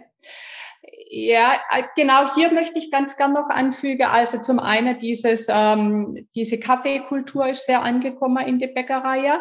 Ja, 1.15 1.59
äh, 1.69 1.83
genau 1.95 2.33
hier 2.33 2.51
möchte 2.51 2.79
ich 2.79 2.89
ganz 2.89 3.15
gern 3.15 3.33
noch 3.33 3.51
anfügen. 3.51 4.07
Also 4.07 4.39
zum 4.41 4.57
einen 4.57 4.97
dieses, 4.97 5.47
ähm, 5.47 6.25
diese 6.33 6.59
Kaffeekultur 6.59 7.49
ist 7.49 7.67
sehr 7.67 7.83
angekommen 7.83 8.43
in 8.47 8.57
die 8.57 8.65
Bäckerei, 8.65 9.31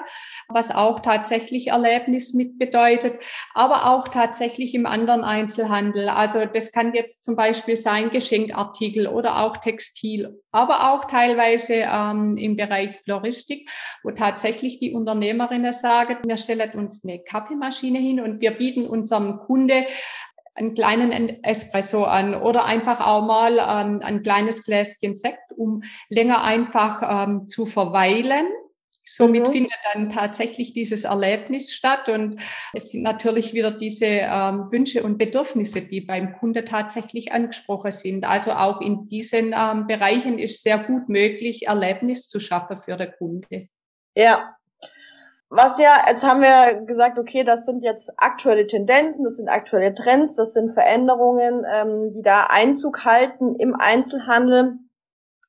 was 0.49 0.71
auch 0.71 1.01
tatsächlich 1.01 1.69
Erlebnis 1.69 2.35
mit 2.35 2.59
bedeutet, 2.59 3.25
aber 3.55 3.87
auch 3.87 4.09
tatsächlich 4.09 4.75
im 4.75 4.85
anderen 4.85 5.25
Einzelhandel. 5.25 6.11
Also 6.11 6.45
das 6.45 6.73
kann 6.73 6.93
jetzt 6.93 7.25
zum 7.25 7.37
Beispiel 7.37 7.77
sein 7.77 8.11
Geschenkartikel 8.11 9.07
oder 9.07 9.43
auch 9.43 9.57
Textil, 9.57 10.43
aber 10.51 10.93
auch 10.93 11.07
teilweise 11.07 11.87
ähm, 11.91 12.37
im 12.37 12.55
Bereich 12.55 13.01
Floristik, 13.05 13.71
wo 14.03 14.11
tatsächlich 14.11 14.79
die 14.79 14.93
Unternehmerinnen 14.93 15.73
sagen, 15.73 16.19
wir 16.27 16.37
stellen 16.37 16.73
uns 16.73 17.03
eine 17.03 17.21
Kaffeemaschine 17.21 17.99
hin 17.99 18.21
und 18.21 18.43
wir 18.43 18.51
bieten 18.51 18.87
unserem 18.87 19.39
Kunde 19.39 19.87
einen 20.55 20.75
kleinen 20.75 21.43
Espresso 21.43 22.05
an 22.05 22.35
oder 22.35 22.65
einfach 22.65 23.01
auch 23.01 23.25
mal 23.25 23.53
ähm, 23.59 24.01
ein 24.03 24.23
kleines 24.23 24.65
Gläschen 24.65 25.15
Sekt, 25.15 25.53
um 25.57 25.83
länger 26.09 26.43
einfach 26.43 27.27
ähm, 27.27 27.49
zu 27.49 27.67
verweilen. 27.67 28.47
Somit 29.05 29.49
mhm. 29.49 29.53
findet 29.53 29.79
dann 29.93 30.11
tatsächlich 30.11 30.75
dieses 30.75 31.05
Erlebnis 31.05 31.75
statt 31.75 32.09
und 32.09 32.41
es 32.73 32.91
sind 32.91 33.03
natürlich 33.03 33.53
wieder 33.53 33.73
diese 33.73 34.07
ähm, 34.07 34.71
Wünsche 34.71 35.03
und 35.03 35.19
Bedürfnisse, 35.19 35.83
die 35.83 36.03
beim 36.03 36.35
Kunde 36.39 36.65
tatsächlich 36.65 37.33
angesprochen 37.33 37.91
sind. 37.91 38.25
Also 38.25 38.53
auch 38.53 38.81
in 38.81 39.09
diesen 39.09 39.55
ähm, 39.59 39.89
Bereichen 39.89 40.39
ist 40.39 40.63
sehr 40.63 40.79
gut 40.79 41.09
möglich, 41.09 41.67
Erlebnis 41.67 42.29
zu 42.29 42.39
schaffen 42.39 42.77
für 42.77 42.97
den 42.97 43.13
Kunde. 43.19 43.69
Ja, 44.15 44.55
was 45.55 45.79
ja, 45.79 46.07
jetzt 46.09 46.27
haben 46.27 46.41
wir 46.41 46.87
gesagt, 46.87 47.19
okay, 47.19 47.45
das 47.45 47.67
sind 47.67 47.83
jetzt 47.83 48.15
aktuelle 48.17 48.67
Tendenzen, 48.67 49.23
das 49.23 49.37
sind 49.37 49.51
aktuelle 49.51 49.95
Trends, 49.95 50.35
das 50.37 50.55
sind 50.55 50.73
Veränderungen, 50.73 51.67
ähm, 51.71 52.15
die 52.15 52.23
da 52.23 52.45
Einzug 52.45 53.05
halten 53.05 53.57
im 53.57 53.75
Einzelhandel. 53.79 54.79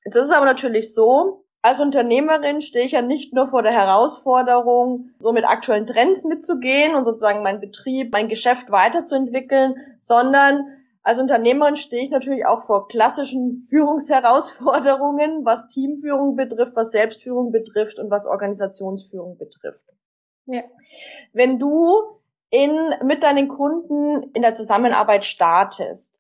Jetzt 0.04 0.18
ist 0.18 0.26
es 0.26 0.32
aber 0.32 0.46
natürlich 0.46 0.94
so, 0.94 1.46
als 1.62 1.80
Unternehmerin 1.80 2.60
stehe 2.60 2.86
ich 2.86 2.92
ja 2.92 3.02
nicht 3.02 3.34
nur 3.34 3.48
vor 3.48 3.64
der 3.64 3.72
Herausforderung, 3.72 5.12
so 5.22 5.32
mit 5.32 5.46
aktuellen 5.46 5.88
Trends 5.88 6.26
mitzugehen 6.26 6.96
und 6.96 7.06
sozusagen 7.06 7.42
mein 7.42 7.62
Betrieb, 7.62 8.12
mein 8.12 8.28
Geschäft 8.28 8.72
weiterzuentwickeln, 8.72 9.76
sondern 10.00 10.66
als 11.04 11.20
Unternehmerin 11.20 11.76
stehe 11.76 12.06
ich 12.06 12.12
natürlich 12.12 12.46
auch 12.46 12.64
vor 12.64 12.88
klassischen 12.88 13.66
Führungsherausforderungen, 13.70 15.46
was 15.46 15.68
Teamführung 15.68 16.36
betrifft, 16.36 16.76
was 16.76 16.92
Selbstführung 16.92 17.52
betrifft 17.52 18.00
und 18.00 18.10
was 18.10 18.26
Organisationsführung 18.26 19.38
betrifft. 19.38 19.84
Ja. 20.46 20.64
Wenn 21.34 21.60
du 21.60 22.02
in, 22.50 22.78
mit 23.04 23.24
deinen 23.24 23.50
Kunden 23.50 24.32
in 24.34 24.42
der 24.42 24.56
Zusammenarbeit 24.56 25.26
startest, 25.26 26.20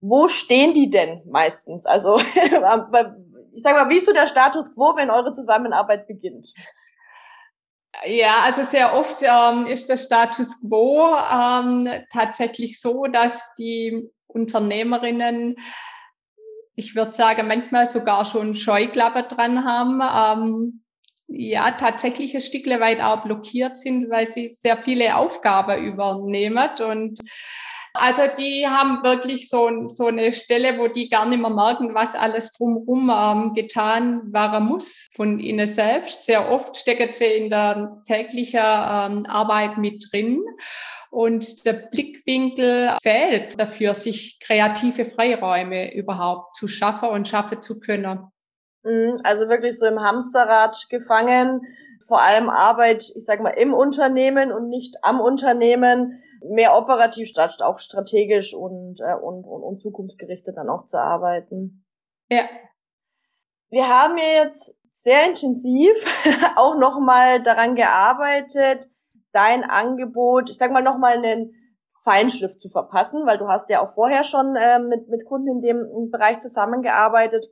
wo 0.00 0.28
stehen 0.28 0.74
die 0.74 0.90
denn 0.90 1.22
meistens? 1.26 1.86
Also, 1.86 2.16
ich 2.18 3.62
sage 3.62 3.78
mal, 3.78 3.88
wie 3.88 3.96
ist 3.98 4.06
so 4.06 4.12
der 4.12 4.26
Status 4.26 4.74
quo, 4.74 4.96
wenn 4.96 5.10
eure 5.10 5.32
Zusammenarbeit 5.32 6.06
beginnt? 6.06 6.54
Ja, 8.06 8.40
also 8.42 8.62
sehr 8.62 8.94
oft 8.94 9.22
ähm, 9.22 9.66
ist 9.66 9.88
der 9.88 9.96
Status 9.96 10.58
quo 10.60 11.14
ähm, 11.16 11.88
tatsächlich 12.10 12.80
so, 12.80 13.04
dass 13.04 13.44
die 13.58 14.10
Unternehmerinnen, 14.32 15.56
ich 16.74 16.94
würde 16.94 17.12
sagen, 17.12 17.48
manchmal 17.48 17.86
sogar 17.86 18.24
schon 18.24 18.54
Scheuklappe 18.54 19.24
dran 19.24 19.64
haben, 19.64 20.00
ähm, 20.02 20.82
ja, 21.28 21.70
tatsächlich 21.72 22.34
ein 22.34 22.40
Stückle 22.40 22.80
weit 22.80 23.00
auch 23.00 23.22
blockiert 23.22 23.76
sind, 23.76 24.10
weil 24.10 24.26
sie 24.26 24.48
sehr 24.48 24.76
viele 24.82 25.16
Aufgaben 25.16 25.82
übernehmen 25.82 26.70
und 26.80 27.20
also 27.94 28.22
die 28.38 28.66
haben 28.66 29.02
wirklich 29.02 29.48
so, 29.48 29.88
so 29.88 30.06
eine 30.06 30.32
Stelle, 30.32 30.78
wo 30.78 30.88
die 30.88 31.08
gar 31.08 31.26
nicht 31.26 31.40
mehr 31.40 31.50
merken, 31.50 31.94
was 31.94 32.14
alles 32.14 32.52
drumherum 32.52 33.10
ähm, 33.14 33.54
getan 33.54 34.32
werden 34.32 34.66
muss 34.66 35.08
von 35.14 35.38
ihnen 35.38 35.66
selbst. 35.66 36.24
Sehr 36.24 36.50
oft 36.50 36.76
stecken 36.76 37.12
sie 37.12 37.26
in 37.26 37.50
der 37.50 38.02
täglichen 38.06 38.60
ähm, 38.60 39.26
Arbeit 39.26 39.78
mit 39.78 40.10
drin. 40.10 40.42
Und 41.10 41.66
der 41.66 41.74
Blickwinkel 41.74 42.96
fehlt 43.02 43.60
dafür, 43.60 43.92
sich 43.92 44.40
kreative 44.40 45.04
Freiräume 45.04 45.94
überhaupt 45.94 46.56
zu 46.56 46.68
schaffen 46.68 47.10
und 47.10 47.28
schaffen 47.28 47.60
zu 47.60 47.80
können. 47.80 48.30
Mhm, 48.84 49.20
also 49.22 49.48
wirklich 49.48 49.78
so 49.78 49.86
im 49.86 50.00
Hamsterrad 50.00 50.86
gefangen, 50.88 51.60
vor 52.00 52.22
allem 52.22 52.48
Arbeit, 52.48 53.12
ich 53.14 53.24
sag 53.24 53.42
mal, 53.42 53.50
im 53.50 53.74
Unternehmen 53.74 54.52
und 54.52 54.68
nicht 54.68 54.96
am 55.02 55.20
Unternehmen 55.20 56.22
mehr 56.44 56.76
operativ 56.76 57.28
statt 57.28 57.60
auch 57.60 57.78
strategisch 57.78 58.54
und, 58.54 59.00
äh, 59.00 59.14
und, 59.14 59.44
und, 59.44 59.62
und 59.62 59.80
zukunftsgerichtet 59.80 60.56
dann 60.56 60.68
auch 60.68 60.84
zu 60.84 60.98
arbeiten. 60.98 61.84
Ja. 62.30 62.44
Wir 63.70 63.88
haben 63.88 64.18
ja 64.18 64.44
jetzt 64.44 64.78
sehr 64.90 65.26
intensiv 65.26 65.92
auch 66.56 66.76
nochmal 66.76 67.42
daran 67.42 67.74
gearbeitet, 67.74 68.88
dein 69.32 69.64
Angebot, 69.64 70.50
ich 70.50 70.58
sag 70.58 70.72
mal 70.72 70.82
nochmal 70.82 71.16
einen 71.16 71.54
Feinschliff 72.02 72.58
zu 72.58 72.68
verpassen, 72.68 73.26
weil 73.26 73.38
du 73.38 73.48
hast 73.48 73.70
ja 73.70 73.80
auch 73.80 73.94
vorher 73.94 74.24
schon 74.24 74.56
äh, 74.56 74.78
mit, 74.78 75.08
mit 75.08 75.24
Kunden 75.24 75.48
in 75.48 75.62
dem 75.62 76.10
Bereich 76.10 76.38
zusammengearbeitet. 76.38 77.46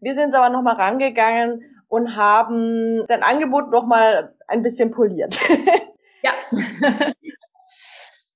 Wir 0.00 0.14
sind 0.14 0.34
aber 0.34 0.50
nochmal 0.50 0.76
rangegangen 0.76 1.62
und 1.88 2.16
haben 2.16 3.04
dein 3.08 3.22
Angebot 3.22 3.70
nochmal 3.70 4.34
ein 4.46 4.62
bisschen 4.62 4.90
poliert. 4.92 5.38
ja. 6.22 6.32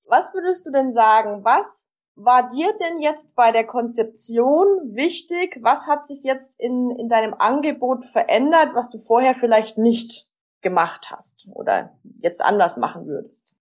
Was 0.07 0.33
würdest 0.35 0.67
du 0.67 0.71
denn 0.71 0.93
sagen? 0.93 1.45
Was 1.45 1.87
war 2.15 2.49
dir 2.49 2.75
denn 2.81 3.01
jetzt 3.01 3.37
bei 3.37 3.53
der 3.53 3.65
Konzeption 3.65 4.95
wichtig? 4.95 5.59
Was 5.61 5.87
hat 5.87 6.05
sich 6.05 6.23
jetzt 6.23 6.59
in, 6.59 6.91
in 6.91 7.09
deinem 7.09 7.35
Angebot 7.35 8.07
verändert, 8.07 8.75
was 8.75 8.89
du 8.89 8.99
vorher 8.99 9.35
vielleicht 9.35 9.79
nicht 9.79 10.29
gemacht 10.63 11.11
hast 11.11 11.47
oder 11.53 11.97
jetzt 12.21 12.43
anders 12.43 12.77
machen 12.77 13.07
würdest? 13.07 13.55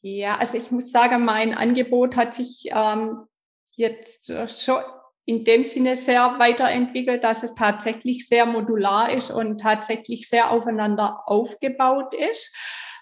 Ja, 0.00 0.36
also 0.36 0.58
ich 0.58 0.70
muss 0.70 0.90
sagen, 0.90 1.24
mein 1.24 1.54
Angebot 1.54 2.16
hat 2.16 2.34
sich 2.34 2.68
ähm, 2.70 3.26
jetzt 3.72 4.32
schon 4.48 4.82
in 5.24 5.44
dem 5.44 5.62
Sinne 5.62 5.94
sehr 5.94 6.38
weiterentwickelt, 6.38 7.22
dass 7.22 7.42
es 7.42 7.54
tatsächlich 7.54 8.26
sehr 8.26 8.46
modular 8.46 9.12
ist 9.12 9.30
und 9.30 9.60
tatsächlich 9.60 10.28
sehr 10.28 10.50
aufeinander 10.50 11.22
aufgebaut 11.26 12.14
ist, 12.14 12.50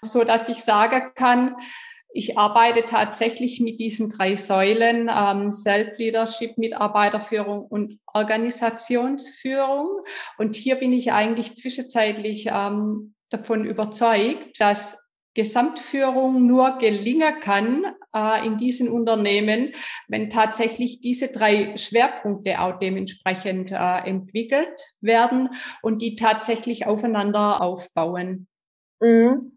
so 0.01 0.23
dass 0.23 0.49
ich 0.49 0.63
sagen 0.63 1.13
kann, 1.15 1.55
ich 2.09 2.37
arbeite 2.37 2.83
tatsächlich 2.85 3.59
mit 3.59 3.79
diesen 3.79 4.09
drei 4.09 4.35
Säulen, 4.35 5.09
ähm, 5.13 5.51
Self-Leadership, 5.51 6.57
Mitarbeiterführung 6.57 7.65
und 7.65 7.99
Organisationsführung. 8.13 10.01
Und 10.37 10.55
hier 10.55 10.75
bin 10.75 10.93
ich 10.93 11.11
eigentlich 11.11 11.55
zwischenzeitlich 11.55 12.47
ähm, 12.51 13.13
davon 13.29 13.65
überzeugt, 13.65 14.59
dass 14.59 14.97
Gesamtführung 15.37 16.47
nur 16.47 16.79
gelingen 16.79 17.39
kann 17.41 17.85
äh, 18.15 18.43
in 18.45 18.57
diesen 18.57 18.89
Unternehmen, 18.89 19.71
wenn 20.07 20.31
tatsächlich 20.31 20.99
diese 20.99 21.27
drei 21.27 21.77
Schwerpunkte 21.77 22.59
auch 22.59 22.79
dementsprechend 22.79 23.71
äh, 23.71 23.99
entwickelt 24.09 24.81
werden 24.99 25.49
und 25.83 26.01
die 26.01 26.15
tatsächlich 26.15 26.87
aufeinander 26.87 27.61
aufbauen. 27.61 28.47
Mhm. 28.99 29.56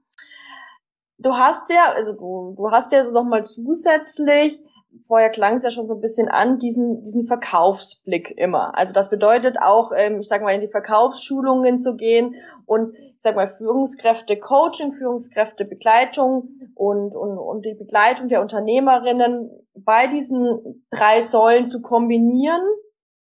Du 1.23 1.35
hast 1.35 1.71
ja, 1.71 1.93
also 1.95 2.13
du, 2.13 2.55
du 2.57 2.71
hast 2.71 2.93
ja 2.93 3.05
so 3.05 3.13
nochmal 3.13 3.45
zusätzlich 3.45 4.61
vorher 5.07 5.31
klang 5.31 5.55
es 5.55 5.63
ja 5.63 5.71
schon 5.71 5.87
so 5.87 5.95
ein 5.95 6.01
bisschen 6.01 6.29
an, 6.29 6.59
diesen, 6.59 7.03
diesen 7.03 7.25
Verkaufsblick 7.25 8.35
immer. 8.37 8.77
Also 8.77 8.93
das 8.93 9.11
bedeutet 9.11 9.61
auch, 9.61 9.93
ähm, 9.97 10.21
ich 10.21 10.29
sag 10.29 10.43
mal, 10.43 10.55
in 10.55 10.61
die 10.61 10.69
Verkaufsschulungen 10.69 11.81
zu 11.81 11.97
gehen 11.97 12.35
und 12.67 12.95
ich 12.95 13.17
sag 13.19 13.37
mal, 13.37 13.49
Führungskräfte 13.49 14.39
Coaching, 14.39 14.93
Führungskräfte 14.93 15.65
Begleitung 15.65 16.49
und, 16.75 17.15
und, 17.15 17.39
und 17.39 17.65
die 17.65 17.75
Begleitung 17.75 18.29
der 18.29 18.41
Unternehmerinnen 18.41 19.51
bei 19.75 20.07
diesen 20.07 20.85
drei 20.91 21.21
Säulen 21.21 21.67
zu 21.67 21.83
kombinieren. 21.83 22.63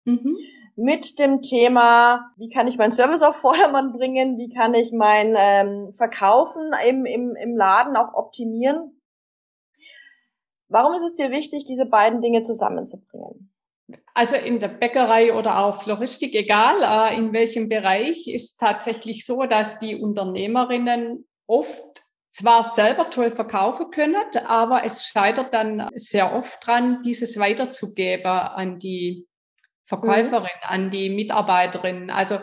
Mhm. 0.05 0.37
Mit 0.75 1.19
dem 1.19 1.41
Thema, 1.41 2.31
wie 2.37 2.49
kann 2.49 2.67
ich 2.67 2.77
meinen 2.77 2.91
Service 2.91 3.21
auf 3.21 3.37
Vordermann 3.37 3.93
bringen, 3.93 4.37
wie 4.37 4.53
kann 4.53 4.73
ich 4.73 4.91
mein 4.91 5.35
ähm, 5.37 5.93
Verkaufen 5.93 6.71
im, 6.85 7.05
im, 7.05 7.35
im 7.35 7.55
Laden 7.55 7.95
auch 7.95 8.13
optimieren 8.13 8.95
Warum 10.67 10.93
ist 10.95 11.03
es 11.03 11.15
dir 11.15 11.31
wichtig, 11.31 11.65
diese 11.65 11.85
beiden 11.85 12.21
Dinge 12.21 12.41
zusammenzubringen? 12.41 13.51
Also 14.13 14.35
in 14.35 14.59
der 14.59 14.69
Bäckerei 14.69 15.33
oder 15.33 15.59
auch 15.63 15.83
Floristik, 15.83 16.33
egal 16.33 16.81
äh, 16.81 17.17
in 17.17 17.33
welchem 17.33 17.69
Bereich, 17.69 18.27
ist 18.27 18.57
tatsächlich 18.57 19.25
so, 19.25 19.45
dass 19.45 19.77
die 19.77 19.95
Unternehmerinnen 19.95 21.27
oft 21.45 22.03
zwar 22.31 22.63
selber 22.63 23.09
toll 23.09 23.29
verkaufen 23.31 23.91
können, 23.91 24.15
aber 24.45 24.83
es 24.83 25.05
scheitert 25.05 25.53
dann 25.53 25.89
sehr 25.93 26.35
oft 26.35 26.65
dran, 26.65 27.01
dieses 27.03 27.37
weiterzugeben 27.39 28.25
an 28.25 28.79
die 28.79 29.27
Verkäuferin, 29.85 30.43
mhm. 30.43 30.69
an 30.69 30.91
die 30.91 31.09
Mitarbeiterin. 31.09 32.09
Also 32.09 32.39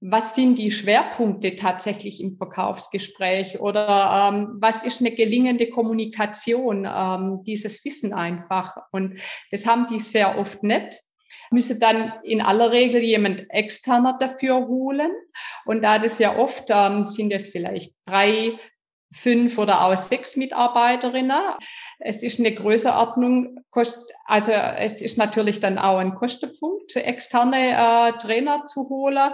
was 0.00 0.34
sind 0.34 0.56
die 0.58 0.72
Schwerpunkte 0.72 1.54
tatsächlich 1.54 2.20
im 2.20 2.34
Verkaufsgespräch 2.36 3.60
oder 3.60 4.32
ähm, 4.32 4.56
was 4.60 4.84
ist 4.84 5.00
eine 5.00 5.12
gelingende 5.12 5.70
Kommunikation, 5.70 6.88
ähm, 6.92 7.40
dieses 7.46 7.84
Wissen 7.84 8.12
einfach. 8.12 8.76
Und 8.90 9.20
das 9.52 9.64
haben 9.66 9.86
die 9.86 10.00
sehr 10.00 10.38
oft 10.38 10.64
nicht 10.64 10.98
müsse 11.52 11.78
dann 11.78 12.14
in 12.24 12.40
aller 12.40 12.72
Regel 12.72 13.02
jemand 13.02 13.46
externer 13.50 14.16
dafür 14.18 14.66
holen. 14.66 15.12
Und 15.64 15.82
da 15.82 15.98
das 15.98 16.18
ja 16.18 16.36
oft 16.36 16.64
ähm, 16.70 17.04
sind 17.04 17.32
es 17.32 17.48
vielleicht 17.48 17.94
drei, 18.04 18.58
fünf 19.12 19.58
oder 19.58 19.84
auch 19.84 19.96
sechs 19.96 20.36
Mitarbeiterinnen. 20.36 21.54
Es 21.98 22.22
ist 22.22 22.40
eine 22.40 22.54
Größenordnung, 22.54 23.58
also 24.24 24.52
es 24.52 25.02
ist 25.02 25.18
natürlich 25.18 25.60
dann 25.60 25.78
auch 25.78 25.98
ein 25.98 26.14
Kostenpunkt, 26.14 26.96
externe 26.96 27.70
äh, 27.70 28.18
Trainer 28.18 28.66
zu 28.66 28.88
holen. 28.88 29.32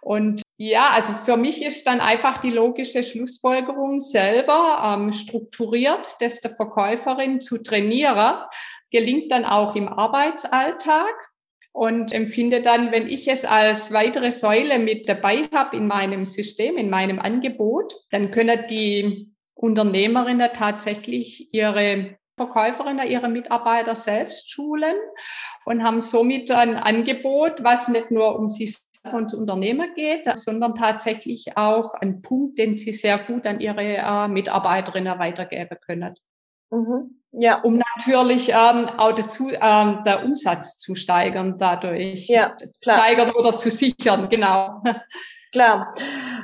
Und 0.00 0.42
ja, 0.56 0.90
also 0.90 1.12
für 1.12 1.36
mich 1.36 1.64
ist 1.64 1.86
dann 1.86 2.00
einfach 2.00 2.38
die 2.38 2.50
logische 2.50 3.02
Schlussfolgerung 3.02 4.00
selber 4.00 4.96
ähm, 4.98 5.12
strukturiert, 5.12 6.16
das 6.20 6.40
der 6.40 6.50
Verkäuferin 6.50 7.40
zu 7.40 7.58
trainieren, 7.62 8.36
gelingt 8.90 9.30
dann 9.30 9.44
auch 9.44 9.74
im 9.74 9.88
Arbeitsalltag 9.88 11.12
und 11.72 12.12
empfinde 12.12 12.62
dann, 12.62 12.92
wenn 12.92 13.08
ich 13.08 13.28
es 13.28 13.44
als 13.44 13.92
weitere 13.92 14.32
Säule 14.32 14.78
mit 14.78 15.08
dabei 15.08 15.48
habe 15.52 15.76
in 15.76 15.86
meinem 15.86 16.24
System, 16.24 16.76
in 16.76 16.90
meinem 16.90 17.20
Angebot, 17.20 17.94
dann 18.10 18.30
können 18.30 18.66
die 18.68 19.32
Unternehmerinnen 19.54 20.50
tatsächlich 20.52 21.54
ihre 21.54 22.18
Verkäuferinnen 22.40 23.06
ihre 23.06 23.28
Mitarbeiter 23.28 23.94
selbst 23.94 24.50
schulen 24.50 24.96
und 25.66 25.82
haben 25.82 26.00
somit 26.00 26.50
ein 26.50 26.76
Angebot, 26.76 27.62
was 27.62 27.88
nicht 27.88 28.10
nur 28.10 28.38
um 28.38 28.48
sich 28.48 28.78
und 29.12 29.34
Unternehmer 29.34 29.88
geht, 29.88 30.24
sondern 30.36 30.74
tatsächlich 30.74 31.56
auch 31.56 31.92
ein 31.94 32.22
Punkt, 32.22 32.58
den 32.58 32.78
sie 32.78 32.92
sehr 32.92 33.18
gut 33.18 33.46
an 33.46 33.60
ihre 33.60 33.82
äh, 33.82 34.28
Mitarbeiterinnen 34.28 35.18
weitergeben 35.18 35.76
können. 35.84 36.14
Mhm. 36.70 37.20
Ja. 37.32 37.60
Um 37.60 37.80
natürlich 37.96 38.48
ähm, 38.48 38.88
auch 38.96 39.12
dazu 39.12 39.50
ähm, 39.50 40.00
der 40.04 40.24
Umsatz 40.24 40.78
zu 40.78 40.94
steigern 40.94 41.58
dadurch. 41.58 42.26
Ja, 42.26 42.56
klar. 42.82 42.98
Steigern 43.00 43.30
oder 43.32 43.56
zu 43.56 43.70
sichern, 43.70 44.28
genau. 44.28 44.82
Klar. 45.52 45.94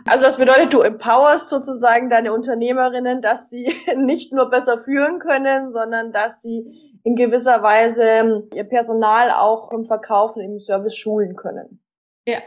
Also 0.09 0.25
das 0.25 0.37
bedeutet, 0.37 0.73
du 0.73 0.81
empowerst 0.81 1.49
sozusagen 1.49 2.11
deine 2.11 2.33
Unternehmerinnen, 2.33 3.23
dass 3.23 3.49
sie 3.49 3.75
nicht 3.97 4.33
nur 4.33 4.51
besser 4.51 4.79
führen 4.79 5.19
können, 5.19 5.73
sondern 5.73 6.13
dass 6.13 6.43
sie 6.43 6.99
in 7.05 7.15
gewisser 7.15 7.63
Weise 7.63 8.49
ihr 8.53 8.65
Personal 8.65 9.31
auch 9.31 9.71
im 9.71 9.85
Verkaufen, 9.85 10.43
im 10.43 10.59
Service 10.59 10.97
schulen 10.97 11.37
können. 11.37 11.83
Ja. 12.27 12.39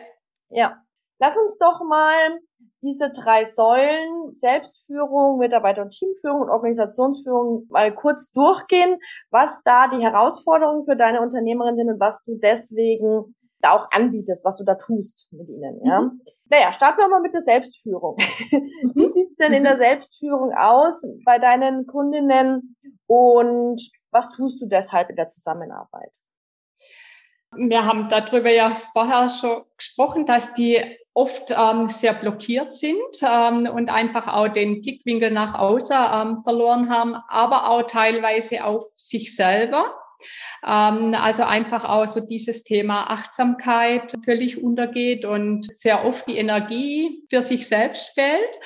Ja. 0.50 0.82
Lass 1.20 1.38
uns 1.38 1.58
doch 1.58 1.82
mal 1.82 2.40
diese 2.82 3.10
drei 3.12 3.44
Säulen 3.44 4.34
Selbstführung, 4.34 5.38
Mitarbeiter- 5.38 5.82
und 5.82 5.92
Teamführung 5.92 6.42
und 6.42 6.50
Organisationsführung 6.50 7.68
mal 7.70 7.94
kurz 7.94 8.32
durchgehen, 8.32 9.00
was 9.32 9.64
da 9.64 9.88
die 9.88 10.02
Herausforderungen 10.02 10.86
für 10.86 10.96
deine 10.96 11.22
Unternehmerinnen 11.22 11.78
sind 11.78 11.92
und 11.92 12.00
was 12.00 12.24
du 12.24 12.36
deswegen 12.36 13.36
da 13.62 13.74
auch 13.74 13.90
anbietest, 13.92 14.46
was 14.46 14.58
du 14.58 14.64
da 14.64 14.76
tust 14.76 15.28
mit 15.32 15.50
ihnen. 15.50 15.80
Ja? 15.84 16.02
Mhm. 16.02 16.22
Naja, 16.50 16.72
starten 16.72 17.00
wir 17.00 17.08
mal 17.08 17.22
mit 17.22 17.34
der 17.34 17.42
Selbstführung. 17.42 18.18
Mhm. 18.52 18.92
Wie 18.96 19.08
sieht's 19.08 19.36
denn 19.36 19.54
in 19.54 19.64
der. 19.64 19.78
Selbstführung 19.78 20.54
aus 20.54 21.06
bei 21.24 21.40
deinen 21.40 21.88
Kundinnen 21.88 22.76
und 23.08 23.82
was 24.12 24.30
tust 24.32 24.62
du 24.62 24.66
deshalb 24.66 25.10
in 25.10 25.16
der 25.16 25.28
Zusammenarbeit? 25.28 26.12
Wir 27.56 27.86
haben 27.86 28.10
darüber 28.10 28.52
ja 28.52 28.76
vorher 28.94 29.30
schon 29.30 29.64
gesprochen, 29.78 30.26
dass 30.26 30.54
die 30.54 30.80
oft 31.14 31.52
ähm, 31.52 31.88
sehr 31.88 32.14
blockiert 32.14 32.74
sind 32.74 32.98
ähm, 33.22 33.68
und 33.70 33.90
einfach 33.90 34.28
auch 34.28 34.48
den 34.48 34.82
Blickwinkel 34.82 35.32
nach 35.32 35.56
außen 35.56 35.96
ähm, 36.14 36.44
verloren 36.44 36.90
haben, 36.90 37.16
aber 37.28 37.70
auch 37.70 37.84
teilweise 37.84 38.64
auf 38.64 38.84
sich 38.96 39.36
selber. 39.36 39.94
Ähm, 40.66 41.16
also 41.16 41.44
einfach 41.44 41.86
auch 41.86 42.08
so 42.08 42.20
dieses 42.20 42.64
Thema 42.64 43.10
Achtsamkeit 43.10 44.14
völlig 44.24 44.62
untergeht 44.64 45.26
und 45.26 45.72
sehr 45.72 46.06
oft 46.06 46.28
die 46.28 46.38
Energie 46.38 47.24
für 47.30 47.42
sich 47.42 47.68
selbst 47.68 48.12
fällt. 48.14 48.60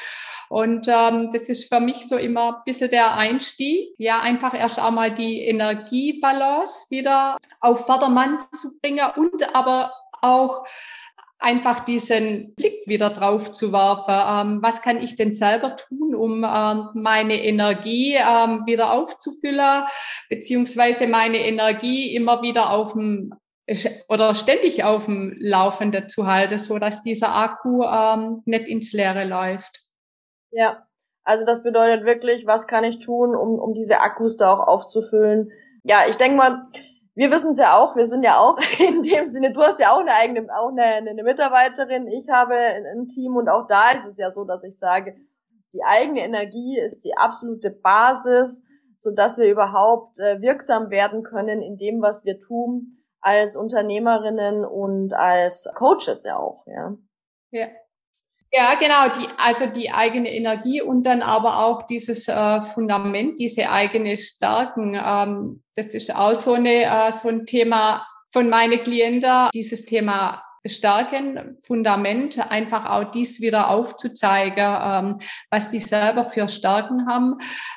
Und 0.50 0.88
ähm, 0.88 1.30
das 1.32 1.50
ist 1.50 1.68
für 1.68 1.80
mich 1.80 2.08
so 2.08 2.18
immer 2.18 2.58
ein 2.58 2.64
bisschen 2.66 2.90
der 2.90 3.16
Einstieg, 3.16 3.96
ja, 3.98 4.20
einfach 4.20 4.54
erst 4.54 4.78
einmal 4.78 5.14
die 5.14 5.42
Energiebalance 5.42 6.88
wieder 6.92 7.38
auf 7.60 7.88
Vordermann 7.88 8.38
zu 8.52 8.80
bringen 8.80 9.10
und 9.16 9.56
aber 9.56 9.94
auch 10.22 10.64
einfach 11.44 11.82
diesen 11.82 12.56
Blick 12.56 12.88
wieder 12.88 13.10
drauf 13.10 13.52
zu 13.52 13.74
werfen. 13.74 14.52
Ähm, 14.54 14.62
was 14.64 14.82
kann 14.82 15.02
ich 15.02 15.16
denn 15.16 15.34
selber 15.34 15.76
tun, 15.76 16.16
um 16.16 16.46
ähm, 16.48 16.90
meine 16.94 17.44
Energie 17.44 18.16
ähm, 18.16 18.66
wieder 18.66 18.94
aufzufüllen, 18.94 19.84
beziehungsweise 20.30 21.06
meine 21.08 21.40
Energie 21.40 22.16
immer 22.16 22.42
wieder 22.42 22.72
auf 22.72 22.94
dem 22.94 23.34
oder 24.10 24.36
ständig 24.36 24.84
auf 24.84 25.06
dem 25.06 25.36
Laufenden 25.38 26.10
zu 26.10 26.28
halten, 26.28 26.58
so 26.58 26.80
dass 26.80 27.02
dieser 27.02 27.34
Akku 27.34 27.84
ähm, 27.84 28.42
nicht 28.46 28.68
ins 28.68 28.92
Leere 28.92 29.24
läuft. 29.24 29.84
Ja, 30.52 30.86
also 31.24 31.46
das 31.46 31.64
bedeutet 31.64 32.06
wirklich, 32.06 32.46
was 32.46 32.68
kann 32.68 32.84
ich 32.84 33.00
tun, 33.00 33.36
um, 33.36 33.60
um 33.60 33.74
diese 33.74 34.02
Akkus 34.02 34.36
da 34.36 34.54
auch 34.54 34.68
aufzufüllen? 34.68 35.52
Ja, 35.84 36.04
ich 36.10 36.18
denke 36.18 36.38
mal, 36.38 36.68
wir 37.16 37.32
wissen 37.32 37.52
es 37.52 37.58
ja 37.58 37.78
auch, 37.78 37.96
wir 37.96 38.06
sind 38.06 38.24
ja 38.24 38.38
auch 38.38 38.58
in 38.80 39.04
dem 39.04 39.26
Sinne, 39.26 39.54
du 39.54 39.62
hast 39.62 39.80
ja 39.80 39.92
auch 39.92 40.00
eine 40.00 40.14
eigene, 40.14 40.48
auch 40.56 40.70
eine, 40.70 41.10
eine 41.10 41.24
Mitarbeiterin, 41.24 42.08
ich 42.08 42.28
habe 42.30 42.56
ein 42.56 43.08
Team 43.08 43.36
und 43.36 43.50
auch 43.50 43.68
da 43.68 43.92
ist 43.92 44.08
es 44.08 44.18
ja 44.18 44.32
so, 44.32 44.44
dass 44.44 44.64
ich 44.64 44.78
sage, 44.78 45.16
die 45.74 45.84
eigene 45.84 46.22
Energie 46.22 46.80
ist 46.80 47.04
die 47.04 47.16
absolute 47.16 47.72
Basis, 47.72 48.64
so 48.98 49.12
dass 49.12 49.38
wir 49.38 49.50
überhaupt 49.52 50.20
äh, 50.20 50.42
wirksam 50.42 50.90
werden 50.90 51.24
können 51.24 51.62
in 51.62 51.78
dem, 51.78 52.02
was 52.02 52.24
wir 52.26 52.40
tun 52.40 53.04
als 53.20 53.56
Unternehmerinnen 53.56 54.66
und 54.66 55.14
als 55.14 55.70
Coaches 55.76 56.24
ja 56.24 56.38
auch, 56.38 56.66
ja. 56.68 56.96
Ja. 57.52 57.68
Ja, 58.56 58.76
genau, 58.76 59.08
die, 59.10 59.28
also 59.38 59.66
die 59.66 59.90
eigene 59.90 60.32
Energie 60.32 60.80
und 60.80 61.08
dann 61.08 61.24
aber 61.24 61.66
auch 61.66 61.88
dieses 61.88 62.28
äh, 62.28 62.62
Fundament, 62.62 63.40
diese 63.40 63.72
eigene 63.72 64.16
Stärken. 64.16 64.94
Ähm, 64.94 65.64
das 65.76 65.88
ist 65.88 66.16
auch 66.16 66.36
so, 66.36 66.54
eine, 66.54 66.84
äh, 66.84 67.12
so 67.12 67.30
ein 67.30 67.48
Thema 67.48 68.06
von 68.32 68.50
meinen 68.50 68.84
Klienten 68.84 69.50
dieses 69.56 69.86
Thema 69.86 70.44
starken 70.66 71.58
Fundament, 71.62 72.40
einfach 72.52 72.86
auch 72.86 73.12
dies 73.12 73.42
wieder 73.42 73.70
aufzuzeigen, 73.70 74.78
ähm, 74.82 75.20
was 75.50 75.70
die 75.70 75.80
selber 75.80 76.26
für 76.26 76.48
Stärken 76.48 77.08
haben, 77.08 77.36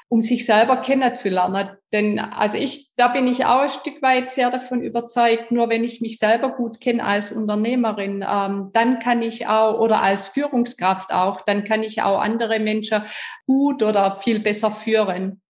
um 0.08 0.22
sich 0.22 0.46
selber 0.46 0.78
kennenzulernen. 0.78 1.70
Denn 1.92 2.18
also 2.18 2.58
ich, 2.58 2.90
da 2.96 3.08
bin 3.08 3.26
ich 3.26 3.44
auch 3.44 3.60
ein 3.60 3.70
Stück 3.70 4.02
weit 4.02 4.30
sehr 4.30 4.50
davon 4.50 4.82
überzeugt, 4.82 5.50
nur 5.50 5.68
wenn 5.68 5.84
ich 5.84 6.00
mich 6.00 6.18
selber 6.18 6.50
gut 6.50 6.80
kenne 6.80 7.04
als 7.04 7.32
Unternehmerin, 7.32 8.24
ähm, 8.28 8.70
dann 8.72 9.00
kann 9.00 9.22
ich 9.22 9.46
auch, 9.46 9.78
oder 9.78 10.02
als 10.02 10.28
Führungskraft 10.28 11.12
auch, 11.12 11.42
dann 11.42 11.64
kann 11.64 11.82
ich 11.82 12.02
auch 12.02 12.20
andere 12.20 12.60
Menschen 12.60 13.02
gut 13.46 13.82
oder 13.82 14.16
viel 14.16 14.40
besser 14.40 14.70
führen. 14.70 15.40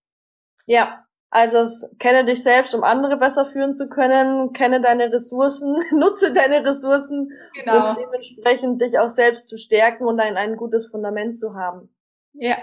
Ja, 0.67 1.06
also 1.31 1.59
es, 1.59 1.91
kenne 1.99 2.25
dich 2.25 2.43
selbst, 2.43 2.75
um 2.75 2.85
andere 2.85 3.17
besser 3.17 3.47
führen 3.47 3.75
zu 3.75 3.89
können, 3.89 4.53
kenne 4.53 4.81
deine 4.81 5.13
Ressourcen, 5.13 5.77
nutze 5.93 6.33
deine 6.33 6.65
Ressourcen, 6.65 7.31
genau. 7.55 7.91
um 7.91 7.97
dementsprechend 7.97 8.81
dich 8.81 8.99
auch 8.99 9.11
selbst 9.11 9.49
zu 9.49 9.59
stärken 9.59 10.05
und 10.05 10.21
ein, 10.21 10.37
ein 10.37 10.57
gutes 10.57 10.87
Fundament 10.89 11.37
zu 11.39 11.55
haben. 11.55 11.95
Ja. 12.33 12.57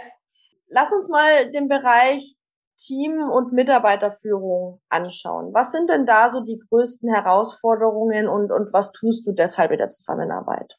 Lass 0.67 0.91
uns 0.91 1.10
mal 1.10 1.52
den 1.52 1.67
Bereich 1.67 2.36
Team- 2.76 3.30
und 3.30 3.54
Mitarbeiterführung 3.54 4.82
anschauen. 4.89 5.54
Was 5.54 5.71
sind 5.71 5.89
denn 5.89 6.06
da 6.06 6.30
so 6.30 6.41
die 6.41 6.60
größten 6.69 7.13
Herausforderungen 7.13 8.28
und, 8.28 8.52
und 8.52 8.73
was 8.73 8.91
tust 8.91 9.28
du 9.28 9.32
deshalb 9.32 9.71
in 9.71 9.78
der 9.78 9.89
Zusammenarbeit? 9.89 10.78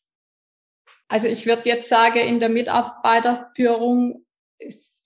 Also 1.09 1.29
ich 1.29 1.47
würde 1.47 1.68
jetzt 1.68 1.88
sagen, 1.88 2.18
in 2.18 2.40
der 2.40 2.49
Mitarbeiterführung 2.49 4.25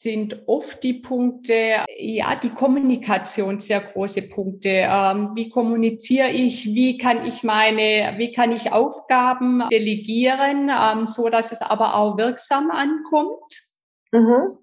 sind 0.00 0.44
oft 0.46 0.84
die 0.84 0.94
Punkte, 0.94 1.84
ja, 1.98 2.37
die 2.37 2.50
Kommunikation 2.50 3.58
sehr 3.58 3.80
große 3.80 4.22
Punkte. 4.22 4.68
Ähm, 4.68 5.32
wie 5.34 5.50
kommuniziere 5.50 6.30
ich? 6.30 6.66
Wie 6.66 6.98
kann 6.98 7.26
ich 7.26 7.42
meine, 7.42 8.14
wie 8.16 8.30
kann 8.30 8.52
ich 8.52 8.70
Aufgaben 8.70 9.64
delegieren, 9.72 10.70
ähm, 10.70 11.04
so 11.04 11.28
dass 11.28 11.50
es 11.50 11.61
aber 11.62 11.96
auch 11.96 12.16
wirksam 12.16 12.70
ankommt? 12.70 13.72
Mhm. 14.12 14.56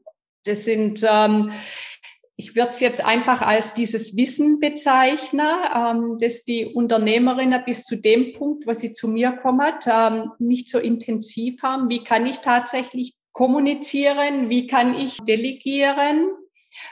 Das 0.45 0.63
sind, 0.63 1.05
ähm, 1.05 1.51
ich 2.37 2.55
würde 2.55 2.69
es 2.69 2.79
jetzt 2.79 3.05
einfach 3.05 3.41
als 3.41 3.73
dieses 3.73 4.15
Wissen 4.15 4.61
bezeichnen, 4.61 5.49
ähm, 5.75 6.17
dass 6.17 6.45
die 6.45 6.65
Unternehmerinnen 6.65 7.61
bis 7.65 7.83
zu 7.83 7.97
dem 7.97 8.31
Punkt, 8.31 8.65
wo 8.67 8.71
sie 8.71 8.93
zu 8.93 9.09
mir 9.09 9.33
kommen, 9.33 9.73
nicht 10.39 10.69
so 10.69 10.79
intensiv 10.79 11.61
haben. 11.61 11.89
Wie 11.89 12.05
kann 12.05 12.25
ich 12.25 12.37
tatsächlich 12.37 13.15
kommunizieren, 13.35 14.49
wie 14.49 14.65
kann 14.65 14.95
ich 14.97 15.17
delegieren. 15.19 16.29